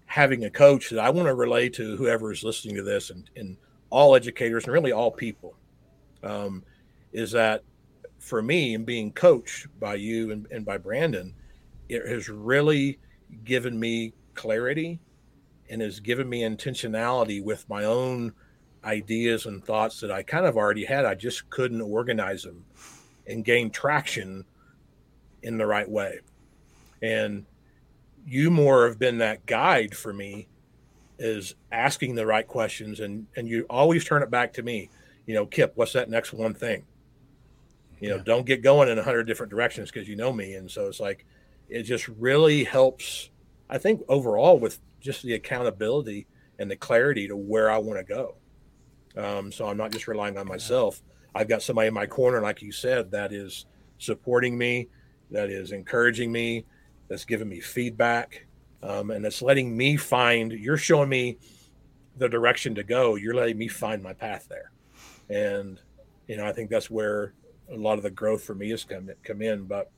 having 0.06 0.46
a 0.46 0.50
coach 0.50 0.90
that 0.90 1.00
I 1.00 1.10
want 1.10 1.28
to 1.28 1.36
relay 1.36 1.70
to 1.70 1.96
whoever 1.98 2.32
is 2.32 2.44
listening 2.44 2.76
to 2.76 2.84
this 2.84 3.10
and, 3.10 3.30
and 3.36 3.58
all 3.90 4.16
educators 4.16 4.64
and 4.64 4.74
really 4.74 4.92
all 4.92 5.12
people 5.12 5.56
um, 6.24 6.64
is 7.12 7.32
that 7.32 7.64
for 8.20 8.42
me 8.42 8.74
and 8.74 8.86
being 8.86 9.12
coached 9.12 9.68
by 9.80 9.96
you 9.96 10.32
and, 10.32 10.48
and 10.52 10.66
by 10.66 10.78
Brandon, 10.78 11.34
it 11.90 12.06
has 12.08 12.30
really 12.30 13.00
given 13.44 13.80
me 13.80 14.14
clarity 14.34 15.00
and 15.70 15.82
has 15.82 16.00
given 16.00 16.28
me 16.28 16.42
intentionality 16.42 17.44
with 17.44 17.68
my 17.70 17.84
own 17.84 18.34
ideas 18.88 19.46
and 19.46 19.64
thoughts 19.64 20.00
that 20.02 20.12
I 20.12 20.24
kind 20.24 20.46
of 20.46 20.58
already 20.58 20.86
had. 20.86 21.06
I 21.06 21.16
just 21.16 21.50
couldn't 21.50 21.82
organize 21.82 22.44
them 22.44 22.66
and 23.28 23.44
gain 23.44 23.70
traction 23.70 24.46
in 25.44 25.58
the 25.58 25.66
right 25.66 25.90
way. 25.90 26.20
And 27.02 27.46
you 28.26 28.50
more 28.50 28.88
have 28.88 28.98
been 28.98 29.20
that 29.20 29.46
guide 29.46 29.96
for 29.96 30.14
me 30.14 30.48
is 31.20 31.56
asking 31.72 32.16
the 32.16 32.26
right 32.26 32.48
questions 32.48 33.00
and 33.00 33.26
and 33.36 33.48
you 33.48 33.66
always 33.70 34.06
turn 34.06 34.22
it 34.22 34.30
back 34.30 34.54
to 34.54 34.64
me 34.64 34.90
you 35.28 35.36
know, 35.36 35.46
Kip, 35.46 35.74
what's 35.76 35.94
that 35.94 36.10
next 36.10 36.34
one 36.34 36.56
thing? 36.56 36.86
You 38.00 38.10
know, 38.10 38.16
yeah. 38.16 38.24
don't 38.24 38.46
get 38.46 38.64
going 38.64 38.90
in 38.90 38.98
a 38.98 39.04
hundred 39.04 39.26
different 39.26 39.52
directions 39.52 39.92
because 39.92 40.08
you 40.08 40.16
know 40.16 40.34
me. 40.34 40.56
And 40.56 40.72
so 40.72 40.88
it's 40.88 41.00
like, 41.00 41.26
it 41.70 41.84
just 41.84 42.08
really 42.08 42.64
helps, 42.64 43.30
I 43.70 43.78
think, 43.78 44.02
overall 44.08 44.58
with 44.58 44.80
just 45.02 45.22
the 45.24 45.34
accountability 45.34 46.28
and 46.58 46.72
the 46.72 46.76
clarity 46.76 47.28
to 47.28 47.36
where 47.36 47.70
I 47.70 47.78
want 47.78 48.00
to 48.00 48.06
go. 48.06 48.36
Um, 49.18 49.52
so 49.52 49.68
I'm 49.68 49.78
not 49.78 49.92
just 49.92 50.08
relying 50.08 50.38
on 50.38 50.48
myself. 50.48 51.02
I've 51.34 51.50
got 51.50 51.62
somebody 51.62 51.88
in 51.88 51.94
my 51.94 52.06
corner, 52.06 52.42
like 52.42 52.62
you 52.62 52.72
said, 52.72 53.12
that 53.12 53.34
is 53.34 53.66
supporting 53.98 54.58
me, 54.58 54.90
that 55.32 55.50
is 55.50 55.72
encouraging 55.72 56.32
me, 56.32 56.66
that's 57.08 57.26
giving 57.26 57.50
me 57.50 57.60
feedback, 57.60 58.46
um, 58.84 59.12
and 59.12 59.24
that's 59.24 59.42
letting 59.42 59.76
me 59.76 59.98
find. 59.98 60.52
You're 60.52 60.78
showing 60.78 61.10
me 61.10 61.38
the 62.18 62.30
direction 62.30 62.76
to 62.76 62.84
go. 62.84 63.16
You're 63.16 63.36
letting 63.36 63.58
me 63.58 63.68
find 63.68 64.02
my 64.02 64.14
path 64.14 64.48
there 64.50 64.72
and 65.30 65.82
you 66.28 66.38
know 66.38 66.46
I 66.46 66.54
think 66.54 66.70
that's 66.70 66.90
where 66.90 67.34
a 67.72 67.76
lot 67.76 67.98
of 67.98 68.04
the 68.04 68.12
growth 68.12 68.44
for 68.44 68.56
me 68.56 68.70
has 68.70 68.84
come 68.84 69.10
come 69.24 69.42
in. 69.42 69.66
But 69.66 69.92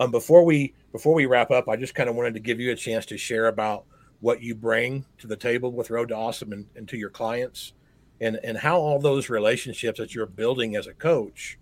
um, 0.00 0.10
before 0.10 0.44
we 0.44 0.74
before 0.92 1.14
we 1.14 1.26
wrap 1.26 1.50
up, 1.50 1.68
I 1.68 1.76
just 1.76 1.94
kind 1.94 2.08
of 2.08 2.16
wanted 2.16 2.34
to 2.34 2.40
give 2.40 2.60
you 2.60 2.72
a 2.72 2.76
chance 2.76 3.06
to 3.06 3.18
share 3.18 3.48
about 3.48 3.84
what 4.20 4.42
you 4.42 4.54
bring 4.54 5.04
to 5.18 5.26
the 5.26 5.36
table 5.36 5.70
with 5.70 5.90
Road 5.90 6.08
to 6.08 6.16
Awesome 6.16 6.52
and, 6.52 6.66
and 6.74 6.88
to 6.88 6.96
your 6.96 7.10
clients, 7.10 7.74
and 8.20 8.38
and 8.42 8.58
how 8.58 8.78
all 8.78 8.98
those 8.98 9.28
relationships 9.28 9.98
that 9.98 10.14
you're 10.14 10.26
building 10.26 10.76
as 10.76 10.86
a 10.86 10.94
coach 10.94 11.58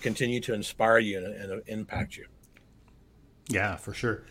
continue 0.00 0.40
to 0.40 0.54
inspire 0.54 0.98
you 0.98 1.18
and, 1.18 1.34
and 1.34 1.62
impact 1.66 2.16
you. 2.16 2.26
Yeah, 3.48 3.76
for 3.76 3.92
sure. 3.92 4.24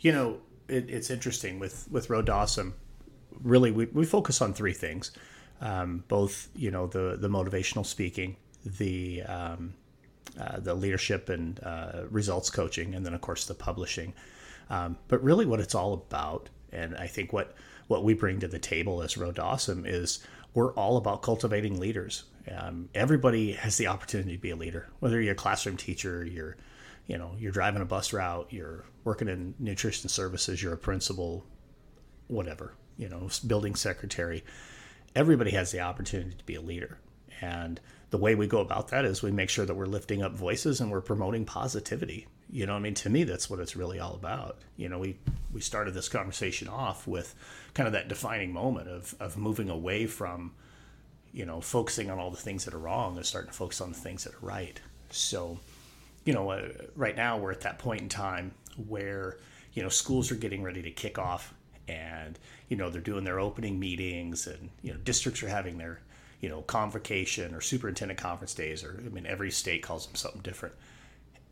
You 0.00 0.12
know, 0.12 0.40
it, 0.68 0.90
it's 0.90 1.10
interesting 1.10 1.58
with 1.58 1.88
with 1.90 2.10
Road 2.10 2.26
to 2.26 2.32
Awesome. 2.32 2.74
Really, 3.42 3.70
we, 3.70 3.86
we 3.86 4.06
focus 4.06 4.40
on 4.40 4.54
three 4.54 4.72
things 4.72 5.10
um, 5.60 6.04
both 6.08 6.48
you 6.54 6.70
know 6.70 6.86
the 6.86 7.16
the 7.18 7.28
motivational 7.28 7.86
speaking, 7.86 8.36
the 8.64 9.22
um, 9.22 9.74
uh, 10.38 10.60
the 10.60 10.74
leadership 10.74 11.28
and 11.28 11.60
uh, 11.62 12.02
results 12.10 12.50
coaching, 12.50 12.94
and 12.94 13.04
then 13.04 13.14
of 13.14 13.20
course 13.20 13.46
the 13.46 13.54
publishing. 13.54 14.12
Um, 14.70 14.98
but 15.08 15.22
really, 15.22 15.46
what 15.46 15.60
it's 15.60 15.74
all 15.74 15.94
about, 15.94 16.48
and 16.72 16.96
I 16.96 17.06
think 17.06 17.32
what 17.32 17.54
what 17.86 18.04
we 18.04 18.14
bring 18.14 18.40
to 18.40 18.48
the 18.48 18.58
table 18.58 19.02
as 19.02 19.16
Awesome 19.38 19.84
is 19.86 20.24
we're 20.54 20.72
all 20.74 20.96
about 20.96 21.22
cultivating 21.22 21.78
leaders. 21.78 22.24
Um, 22.50 22.88
everybody 22.94 23.52
has 23.52 23.76
the 23.76 23.88
opportunity 23.88 24.36
to 24.36 24.40
be 24.40 24.50
a 24.50 24.56
leader, 24.56 24.88
whether 25.00 25.20
you're 25.20 25.32
a 25.32 25.36
classroom 25.36 25.76
teacher, 25.76 26.24
you're 26.24 26.56
you 27.06 27.18
know 27.18 27.32
you're 27.38 27.52
driving 27.52 27.82
a 27.82 27.86
bus 27.86 28.12
route, 28.12 28.48
you're 28.50 28.84
working 29.04 29.28
in 29.28 29.54
nutrition 29.58 30.08
services, 30.08 30.62
you're 30.62 30.72
a 30.72 30.78
principal, 30.78 31.44
whatever 32.28 32.74
you 32.96 33.08
know, 33.08 33.28
building 33.46 33.74
secretary 33.74 34.44
everybody 35.14 35.52
has 35.52 35.70
the 35.70 35.80
opportunity 35.80 36.36
to 36.36 36.44
be 36.44 36.54
a 36.54 36.60
leader. 36.60 36.98
And 37.40 37.80
the 38.10 38.18
way 38.18 38.34
we 38.34 38.46
go 38.46 38.60
about 38.60 38.88
that 38.88 39.04
is 39.04 39.22
we 39.22 39.30
make 39.30 39.50
sure 39.50 39.66
that 39.66 39.74
we're 39.74 39.86
lifting 39.86 40.22
up 40.22 40.32
voices 40.32 40.80
and 40.80 40.90
we're 40.90 41.00
promoting 41.00 41.44
positivity. 41.44 42.26
You 42.54 42.66
know, 42.66 42.74
I 42.74 42.78
mean, 42.78 42.94
to 42.94 43.10
me, 43.10 43.24
that's 43.24 43.50
what 43.50 43.58
it's 43.58 43.74
really 43.74 43.98
all 43.98 44.14
about. 44.14 44.58
You 44.76 44.88
know, 44.88 45.00
we 45.00 45.16
we 45.52 45.60
started 45.60 45.92
this 45.92 46.08
conversation 46.08 46.68
off 46.68 47.04
with 47.04 47.34
kind 47.74 47.88
of 47.88 47.94
that 47.94 48.06
defining 48.06 48.52
moment 48.52 48.88
of 48.88 49.12
of 49.18 49.36
moving 49.36 49.68
away 49.68 50.06
from, 50.06 50.52
you 51.32 51.44
know, 51.44 51.60
focusing 51.60 52.12
on 52.12 52.20
all 52.20 52.30
the 52.30 52.36
things 52.36 52.64
that 52.64 52.72
are 52.72 52.78
wrong 52.78 53.16
and 53.16 53.26
starting 53.26 53.50
to 53.50 53.56
focus 53.56 53.80
on 53.80 53.88
the 53.88 53.98
things 53.98 54.22
that 54.22 54.34
are 54.34 54.46
right. 54.46 54.80
So, 55.10 55.58
you 56.24 56.32
know, 56.32 56.48
uh, 56.50 56.68
right 56.94 57.16
now 57.16 57.38
we're 57.38 57.50
at 57.50 57.62
that 57.62 57.80
point 57.80 58.02
in 58.02 58.08
time 58.08 58.52
where 58.86 59.38
you 59.72 59.82
know 59.82 59.88
schools 59.88 60.30
are 60.30 60.36
getting 60.36 60.62
ready 60.62 60.82
to 60.82 60.92
kick 60.92 61.18
off 61.18 61.52
and 61.88 62.38
you 62.68 62.76
know 62.76 62.88
they're 62.88 63.00
doing 63.00 63.24
their 63.24 63.40
opening 63.40 63.80
meetings 63.80 64.46
and 64.46 64.70
you 64.80 64.92
know 64.92 64.98
districts 64.98 65.42
are 65.42 65.48
having 65.48 65.76
their 65.76 66.00
you 66.40 66.48
know 66.48 66.62
convocation 66.62 67.52
or 67.52 67.60
superintendent 67.60 68.18
conference 68.18 68.54
days 68.54 68.84
or 68.84 69.02
i 69.04 69.08
mean 69.10 69.26
every 69.26 69.50
state 69.50 69.82
calls 69.82 70.06
them 70.06 70.14
something 70.14 70.40
different 70.40 70.74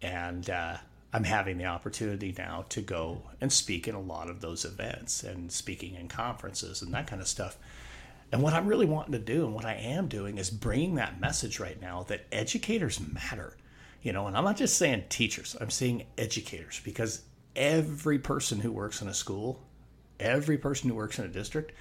and 0.01 0.49
uh, 0.49 0.77
i'm 1.13 1.25
having 1.25 1.59
the 1.59 1.65
opportunity 1.65 2.35
now 2.37 2.65
to 2.69 2.81
go 2.81 3.23
and 3.41 3.53
speak 3.53 3.87
in 3.89 3.95
a 3.95 4.01
lot 4.01 4.29
of 4.29 4.41
those 4.41 4.65
events 4.65 5.23
and 5.23 5.51
speaking 5.51 5.95
in 5.95 6.09
conferences 6.09 6.83
and 6.83 6.93
that 6.93 7.07
kind 7.07 7.21
of 7.21 7.29
stuff 7.29 7.57
and 8.31 8.43
what 8.43 8.53
i'm 8.53 8.67
really 8.67 8.87
wanting 8.87 9.13
to 9.13 9.19
do 9.19 9.45
and 9.45 9.55
what 9.55 9.65
i 9.65 9.75
am 9.75 10.09
doing 10.09 10.39
is 10.39 10.51
bringing 10.51 10.95
that 10.95 11.21
message 11.21 11.61
right 11.61 11.81
now 11.81 12.03
that 12.05 12.27
educators 12.33 13.01
matter 13.01 13.57
you 14.03 14.13
know 14.13 14.27
and 14.27 14.37
i'm 14.37 14.45
not 14.45 14.57
just 14.57 14.77
saying 14.77 15.05
teachers 15.09 15.57
i'm 15.61 15.71
saying 15.71 16.05
educators 16.19 16.81
because 16.85 17.23
every 17.55 18.19
person 18.19 18.61
who 18.61 18.73
works 18.73 19.03
in 19.03 19.09
a 19.09 19.15
school 19.15 19.61
every 20.19 20.57
person 20.57 20.89
who 20.89 20.95
works 20.95 21.19
in 21.19 21.25
a 21.25 21.29
district 21.29 21.73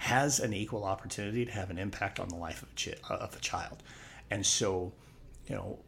has 0.00 0.40
an 0.40 0.54
equal 0.54 0.84
opportunity 0.84 1.44
to 1.44 1.52
have 1.52 1.68
an 1.68 1.76
impact 1.76 2.18
on 2.18 2.28
the 2.28 2.34
life 2.34 2.62
of 2.62 2.70
a, 2.70 2.74
chi- 2.74 3.14
of 3.14 3.36
a 3.36 3.38
child. 3.40 3.82
And 4.30 4.46
so, 4.46 4.92
you 5.46 5.54
know, 5.54 5.78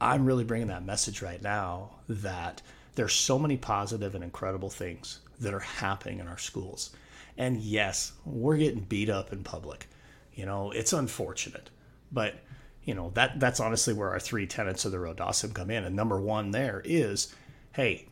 I'm 0.00 0.26
really 0.26 0.44
bringing 0.44 0.68
that 0.68 0.84
message 0.84 1.22
right 1.22 1.42
now 1.42 1.90
that 2.08 2.62
there's 2.94 3.14
so 3.14 3.38
many 3.38 3.56
positive 3.56 4.14
and 4.14 4.24
incredible 4.24 4.70
things 4.70 5.20
that 5.40 5.54
are 5.54 5.60
happening 5.60 6.18
in 6.18 6.28
our 6.28 6.38
schools. 6.38 6.90
And 7.38 7.58
yes, 7.58 8.12
we're 8.24 8.56
getting 8.56 8.80
beat 8.80 9.10
up 9.10 9.32
in 9.32 9.42
public. 9.44 9.86
You 10.32 10.46
know, 10.46 10.70
it's 10.70 10.92
unfortunate, 10.92 11.70
but 12.12 12.34
you 12.84 12.94
know 12.94 13.10
that 13.14 13.40
that's 13.40 13.58
honestly 13.58 13.94
where 13.94 14.10
our 14.10 14.20
three 14.20 14.46
tenets 14.46 14.84
of 14.84 14.92
the 14.92 14.98
road 14.98 15.20
come 15.54 15.70
in. 15.70 15.84
And 15.84 15.96
number 15.96 16.20
one 16.20 16.50
there 16.50 16.82
is, 16.84 17.34
hey, 17.72 18.06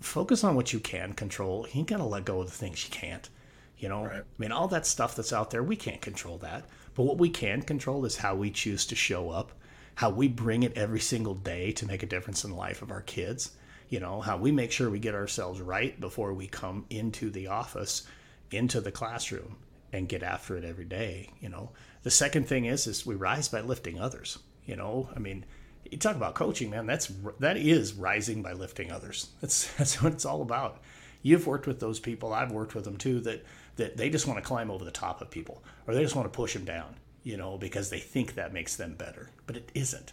focus 0.00 0.44
on 0.44 0.54
what 0.54 0.72
you 0.72 0.80
can 0.80 1.12
control. 1.12 1.66
You 1.72 1.84
got 1.84 1.98
to 1.98 2.04
let 2.04 2.24
go 2.24 2.40
of 2.40 2.46
the 2.46 2.52
things 2.52 2.84
you 2.84 2.90
can't. 2.90 3.28
You 3.76 3.88
know, 3.88 4.04
right. 4.04 4.22
I 4.22 4.22
mean, 4.38 4.52
all 4.52 4.68
that 4.68 4.86
stuff 4.86 5.14
that's 5.14 5.32
out 5.32 5.50
there, 5.50 5.62
we 5.62 5.76
can't 5.76 6.00
control 6.00 6.38
that. 6.38 6.64
But 6.94 7.04
what 7.04 7.18
we 7.18 7.28
can 7.30 7.62
control 7.62 8.04
is 8.04 8.16
how 8.16 8.34
we 8.34 8.50
choose 8.50 8.86
to 8.86 8.96
show 8.96 9.30
up, 9.30 9.52
how 9.98 10.10
we 10.10 10.28
bring 10.28 10.62
it 10.62 10.78
every 10.78 11.00
single 11.00 11.34
day 11.34 11.72
to 11.72 11.84
make 11.84 12.04
a 12.04 12.06
difference 12.06 12.44
in 12.44 12.50
the 12.50 12.56
life 12.56 12.82
of 12.82 12.92
our 12.92 13.00
kids. 13.00 13.50
You 13.88 13.98
know, 13.98 14.20
how 14.20 14.36
we 14.36 14.52
make 14.52 14.70
sure 14.70 14.88
we 14.88 15.00
get 15.00 15.16
ourselves 15.16 15.60
right 15.60 16.00
before 16.00 16.32
we 16.32 16.46
come 16.46 16.84
into 16.88 17.30
the 17.30 17.48
office, 17.48 18.06
into 18.52 18.80
the 18.80 18.92
classroom, 18.92 19.56
and 19.92 20.08
get 20.08 20.22
after 20.22 20.56
it 20.56 20.64
every 20.64 20.84
day. 20.84 21.30
You 21.40 21.48
know, 21.48 21.70
the 22.04 22.12
second 22.12 22.46
thing 22.46 22.66
is 22.66 22.86
is 22.86 23.04
we 23.04 23.16
rise 23.16 23.48
by 23.48 23.60
lifting 23.60 23.98
others. 23.98 24.38
You 24.66 24.76
know, 24.76 25.08
I 25.16 25.18
mean, 25.18 25.44
you 25.90 25.98
talk 25.98 26.14
about 26.14 26.36
coaching, 26.36 26.70
man. 26.70 26.86
That's 26.86 27.10
that 27.40 27.56
is 27.56 27.92
rising 27.92 28.40
by 28.40 28.52
lifting 28.52 28.92
others. 28.92 29.30
That's 29.40 29.74
that's 29.78 30.00
what 30.00 30.12
it's 30.12 30.24
all 30.24 30.42
about. 30.42 30.80
You've 31.22 31.48
worked 31.48 31.66
with 31.66 31.80
those 31.80 31.98
people. 31.98 32.32
I've 32.32 32.52
worked 32.52 32.76
with 32.76 32.84
them 32.84 32.98
too. 32.98 33.18
That 33.22 33.44
that 33.74 33.96
they 33.96 34.10
just 34.10 34.28
want 34.28 34.38
to 34.38 34.46
climb 34.46 34.70
over 34.70 34.84
the 34.84 34.92
top 34.92 35.20
of 35.20 35.28
people, 35.28 35.64
or 35.88 35.94
they 35.94 36.02
just 36.04 36.14
want 36.14 36.32
to 36.32 36.36
push 36.36 36.54
them 36.54 36.64
down. 36.64 36.94
You 37.22 37.36
know, 37.36 37.58
because 37.58 37.90
they 37.90 37.98
think 37.98 38.34
that 38.34 38.52
makes 38.52 38.76
them 38.76 38.94
better, 38.94 39.30
but 39.46 39.56
it 39.56 39.70
isn't. 39.74 40.12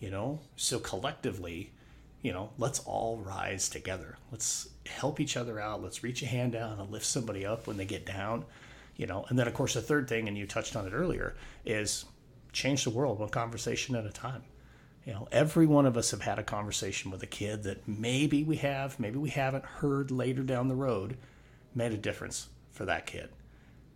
You 0.00 0.10
know, 0.10 0.40
so 0.56 0.78
collectively, 0.78 1.72
you 2.22 2.32
know, 2.32 2.50
let's 2.58 2.80
all 2.80 3.18
rise 3.18 3.68
together. 3.68 4.16
Let's 4.30 4.68
help 4.86 5.20
each 5.20 5.36
other 5.36 5.60
out. 5.60 5.82
Let's 5.82 6.02
reach 6.02 6.22
a 6.22 6.26
hand 6.26 6.52
down 6.52 6.78
and 6.78 6.90
lift 6.90 7.06
somebody 7.06 7.46
up 7.46 7.66
when 7.66 7.76
they 7.76 7.84
get 7.84 8.06
down. 8.06 8.44
You 8.96 9.06
know, 9.06 9.24
and 9.28 9.38
then 9.38 9.48
of 9.48 9.54
course 9.54 9.74
the 9.74 9.82
third 9.82 10.08
thing, 10.08 10.28
and 10.28 10.36
you 10.36 10.46
touched 10.46 10.76
on 10.76 10.86
it 10.86 10.92
earlier, 10.92 11.34
is 11.64 12.04
change 12.52 12.84
the 12.84 12.90
world 12.90 13.18
one 13.18 13.28
conversation 13.30 13.96
at 13.96 14.06
a 14.06 14.10
time 14.10 14.42
you 15.04 15.12
know, 15.12 15.28
every 15.30 15.66
one 15.66 15.86
of 15.86 15.96
us 15.96 16.10
have 16.12 16.22
had 16.22 16.38
a 16.38 16.42
conversation 16.42 17.10
with 17.10 17.22
a 17.22 17.26
kid 17.26 17.64
that 17.64 17.86
maybe 17.86 18.42
we 18.42 18.56
have, 18.56 18.98
maybe 18.98 19.18
we 19.18 19.30
haven't 19.30 19.64
heard 19.64 20.10
later 20.10 20.42
down 20.42 20.68
the 20.68 20.74
road, 20.74 21.18
made 21.74 21.92
a 21.92 21.96
difference 21.96 22.48
for 22.72 22.86
that 22.86 23.06
kid. 23.06 23.28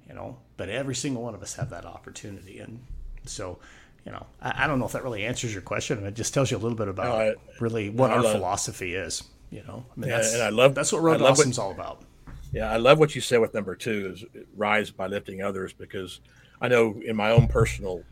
You 0.09 0.15
know, 0.15 0.39
but 0.57 0.69
every 0.69 0.95
single 0.95 1.23
one 1.23 1.35
of 1.35 1.43
us 1.43 1.55
have 1.55 1.71
that 1.71 1.85
opportunity, 1.85 2.61
and 2.61 2.81
so 3.25 3.59
you 4.05 4.13
know, 4.13 4.27
I, 4.41 4.65
I 4.65 4.67
don't 4.67 4.79
know 4.79 4.87
if 4.87 4.93
that 4.93 5.05
really 5.05 5.27
answers 5.27 5.53
your 5.53 5.63
question. 5.63 6.05
It 6.05 6.15
just 6.15 6.33
tells 6.33 6.51
you 6.51 6.57
a 6.57 6.59
little 6.59 6.77
bit 6.79 6.89
about 6.89 7.19
no, 7.19 7.25
I, 7.25 7.35
really 7.61 7.91
what 7.91 8.11
our 8.11 8.23
love, 8.23 8.33
philosophy 8.33 8.95
is. 8.95 9.23
You 9.51 9.63
know, 9.67 9.85
I 9.97 10.01
mean, 10.01 10.11
yeah, 10.11 10.35
and 10.35 10.43
I 10.43 10.49
love 10.49 10.75
that's 10.75 10.93
what 10.93 11.03
Road 11.03 11.21
Awesome's 11.21 11.59
all 11.59 11.71
about. 11.71 12.03
Yeah, 12.53 12.71
I 12.71 12.77
love 12.79 12.99
what 12.99 13.15
you 13.15 13.21
said 13.21 13.41
with 13.41 13.53
number 13.53 13.75
two 13.75 14.13
is 14.15 14.25
rise 14.57 14.91
by 14.91 15.07
lifting 15.07 15.43
others 15.43 15.73
because 15.73 16.21
I 16.61 16.69
know 16.69 17.01
in 17.05 17.17
my 17.17 17.31
own 17.31 17.49
personal 17.49 18.03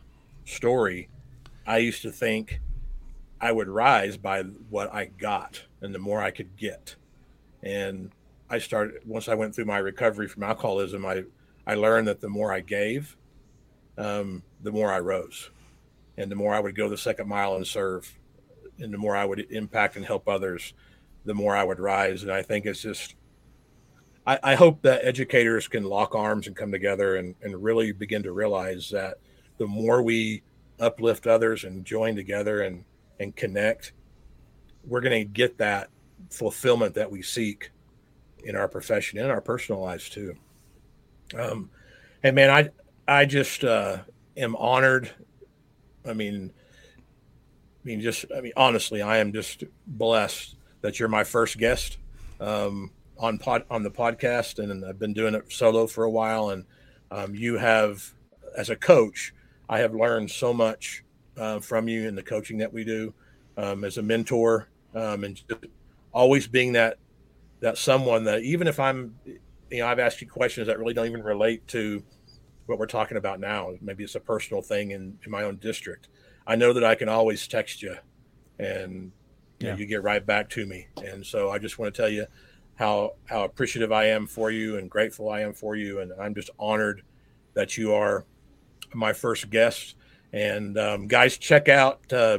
story, 0.45 1.09
I 1.67 1.79
used 1.79 2.03
to 2.03 2.13
think 2.13 2.61
I 3.41 3.53
would 3.53 3.69
rise 3.69 4.17
by 4.17 4.43
what 4.43 4.93
I 4.95 5.07
got 5.07 5.63
and 5.81 5.95
the 5.95 5.99
more 5.99 6.23
I 6.23 6.31
could 6.31 6.57
get. 6.57 6.97
And 7.63 8.11
I 8.49 8.59
started 8.59 9.01
once 9.07 9.29
I 9.29 9.35
went 9.35 9.55
through 9.55 9.65
my 9.65 9.79
recovery 9.79 10.29
from 10.29 10.43
alcoholism, 10.43 11.05
I 11.07 11.25
I 11.67 11.75
learned 11.75 12.09
that 12.09 12.21
the 12.21 12.29
more 12.29 12.53
I 12.53 12.61
gave, 12.61 13.17
um, 13.99 14.43
the 14.63 14.73
more 14.73 14.93
I 14.93 15.01
rose, 15.01 15.51
and 16.17 16.31
the 16.31 16.37
more 16.37 16.55
I 16.55 16.61
would 16.61 16.77
go 16.77 16.89
the 16.89 16.97
second 16.97 17.29
mile 17.29 17.57
and 17.57 17.67
serve, 17.67 18.19
and 18.79 18.93
the 18.93 18.99
more 18.99 19.17
I 19.17 19.25
would 19.25 19.51
impact 19.51 19.97
and 19.97 20.05
help 20.05 20.29
others, 20.29 20.75
the 21.25 21.35
more 21.35 21.57
I 21.57 21.65
would 21.65 21.81
rise. 21.81 22.23
And 22.23 22.31
I 22.31 22.43
think 22.43 22.67
it's 22.67 22.83
just, 22.83 23.17
I, 24.27 24.39
I 24.43 24.55
hope 24.55 24.83
that 24.83 25.05
educators 25.05 25.67
can 25.67 25.85
lock 25.85 26.15
arms 26.15 26.47
and 26.47 26.55
come 26.55 26.71
together 26.71 27.17
and, 27.17 27.35
and 27.43 27.63
really 27.63 27.93
begin 27.93 28.23
to 28.23 28.33
realize 28.33 28.91
that 28.91 29.19
the 29.59 29.67
more 29.67 30.03
we 30.03 30.43
uplift 30.79 31.27
others 31.27 31.65
and 31.65 31.85
join 31.85 32.15
together 32.15 32.63
and 32.63 32.85
and 33.19 33.35
connect, 33.35 33.93
we're 34.85 35.01
going 35.01 35.19
to 35.19 35.25
get 35.25 35.59
that 35.59 35.89
fulfillment 36.31 36.95
that 36.95 37.11
we 37.11 37.23
seek 37.23 37.71
in 38.45 38.57
our 38.57 38.69
profession 38.69 39.19
and 39.19 39.31
our 39.31 39.41
personal 39.41 39.81
lives 39.81 40.09
too. 40.09 40.35
Um, 41.35 41.71
and 42.23 42.37
man, 42.37 42.51
I 42.51 42.71
I 43.09 43.25
just 43.25 43.65
uh, 43.65 43.99
am 44.37 44.57
honored. 44.57 45.11
I 46.05 46.13
mean, 46.13 46.53
I 46.55 47.81
mean, 47.85 48.01
just 48.01 48.27
I 48.37 48.41
mean, 48.41 48.53
honestly, 48.57 49.03
I 49.03 49.19
am 49.19 49.33
just 49.33 49.65
blessed 49.87 50.57
that 50.83 50.99
you're 50.99 51.09
my 51.09 51.25
first 51.25 51.59
guest 51.59 51.99
um, 52.41 52.91
on 53.19 53.39
pod 53.39 53.65
on 53.71 53.83
the 53.83 53.91
podcast, 53.91 54.59
and 54.59 54.85
I've 54.85 54.99
been 54.99 55.15
doing 55.15 55.35
it 55.35 55.51
solo 55.53 55.87
for 55.87 56.05
a 56.05 56.11
while. 56.11 56.51
And 56.51 56.65
um, 57.11 57.35
you 57.35 57.57
have, 57.59 58.13
as 58.57 58.71
a 58.71 58.77
coach, 58.77 59.35
I 59.69 59.79
have 59.81 59.95
learned 59.95 60.31
so 60.31 60.53
much 60.53 61.05
uh, 61.37 61.61
from 61.61 61.89
you 61.89 62.09
in 62.09 62.15
the 62.15 62.23
coaching 62.23 62.59
that 62.59 62.73
we 62.73 62.85
do 62.85 63.15
um, 63.57 63.85
as 63.85 63.99
a 63.99 64.03
mentor 64.03 64.69
um, 64.95 65.25
and 65.25 65.41
always 66.13 66.47
being 66.47 66.73
that 66.73 66.99
that 67.61 67.79
someone 67.79 68.25
that 68.25 68.43
even 68.43 68.67
if 68.67 68.79
I'm 68.79 69.17
you 69.71 69.79
know 69.79 69.87
I've 69.87 69.99
asked 69.99 70.21
you 70.21 70.29
questions 70.29 70.67
that 70.67 70.79
really 70.79 70.95
don't 70.95 71.07
even 71.07 71.23
relate 71.23 71.67
to 71.69 72.03
what 72.67 72.79
we're 72.79 72.87
talking 72.87 73.17
about 73.17 73.41
now. 73.41 73.73
Maybe 73.81 74.05
it's 74.05 74.15
a 74.15 74.21
personal 74.21 74.63
thing 74.63 74.91
in, 74.91 75.19
in 75.25 75.31
my 75.31 75.45
own 75.45 75.57
district. 75.57 76.09
I 76.47 76.57
know 76.57 76.73
that 76.73 76.85
I 76.85 76.95
can 76.95 77.09
always 77.09 77.47
text 77.47 77.83
you 77.83 77.97
and 78.59 79.13
you, 79.59 79.67
yeah. 79.67 79.73
know, 79.73 79.79
you 79.79 79.87
get 79.87 80.03
right 80.03 80.25
back 80.25 80.51
to 80.51 80.67
me. 80.67 80.89
And 81.03 81.25
so 81.25 81.51
I 81.51 81.59
just 81.59 81.79
want 81.79 81.95
to 81.95 82.03
tell 82.03 82.11
you 82.11 82.27
how 82.75 83.15
how 83.27 83.45
appreciative 83.45 83.93
I 83.93 84.07
am 84.07 84.27
for 84.27 84.51
you 84.51 84.77
and 84.79 84.91
grateful 84.91 85.31
I 85.31 85.41
am 85.41 85.53
for 85.55 85.77
you. 85.77 86.01
And 86.01 86.13
I'm 86.21 86.35
just 86.35 86.51
honored 86.59 87.03
that 87.55 87.77
you 87.77 87.95
are 87.95 88.25
my 88.95 89.13
first 89.13 89.49
guest. 89.51 89.97
And 90.33 90.77
um, 90.77 91.07
guys, 91.07 91.39
check 91.39 91.69
out 91.69 92.13
uh, 92.13 92.39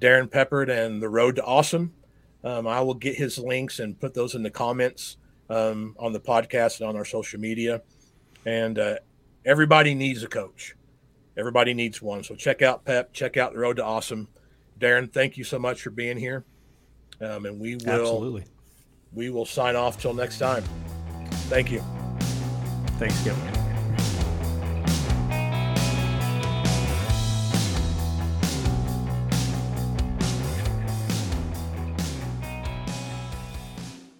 Darrin 0.00 0.28
Peppard 0.28 0.68
and 0.68 1.02
the 1.02 1.08
Road 1.08 1.36
to 1.36 1.44
Awesome. 1.44 1.94
Um, 2.44 2.66
I 2.66 2.80
will 2.80 2.94
get 2.94 3.14
his 3.14 3.38
links 3.38 3.78
and 3.78 3.98
put 3.98 4.14
those 4.14 4.34
in 4.34 4.42
the 4.42 4.50
comments 4.50 5.16
um, 5.50 5.94
on 5.98 6.12
the 6.12 6.20
podcast 6.20 6.80
and 6.80 6.88
on 6.88 6.96
our 6.96 7.04
social 7.04 7.40
media. 7.40 7.82
And 8.46 8.78
uh, 8.78 8.96
everybody 9.44 9.94
needs 9.94 10.22
a 10.22 10.28
coach. 10.28 10.74
Everybody 11.36 11.74
needs 11.74 12.02
one. 12.02 12.22
So 12.24 12.34
check 12.34 12.62
out 12.62 12.84
Pep. 12.84 13.12
Check 13.12 13.36
out 13.36 13.52
the 13.52 13.58
Road 13.58 13.76
to 13.76 13.84
Awesome. 13.84 14.28
Darrin, 14.78 15.08
thank 15.08 15.36
you 15.36 15.44
so 15.44 15.58
much 15.58 15.82
for 15.82 15.90
being 15.90 16.18
here. 16.18 16.44
Um, 17.20 17.46
and 17.46 17.60
we 17.60 17.76
will 17.76 17.90
absolutely 17.90 18.44
we 19.12 19.30
will 19.30 19.46
sign 19.46 19.76
off 19.76 20.00
till 20.00 20.14
next 20.14 20.38
time. 20.38 20.64
Thank 21.48 21.70
you. 21.70 21.82
Thanks, 22.98 23.22
Kevin. 23.22 23.61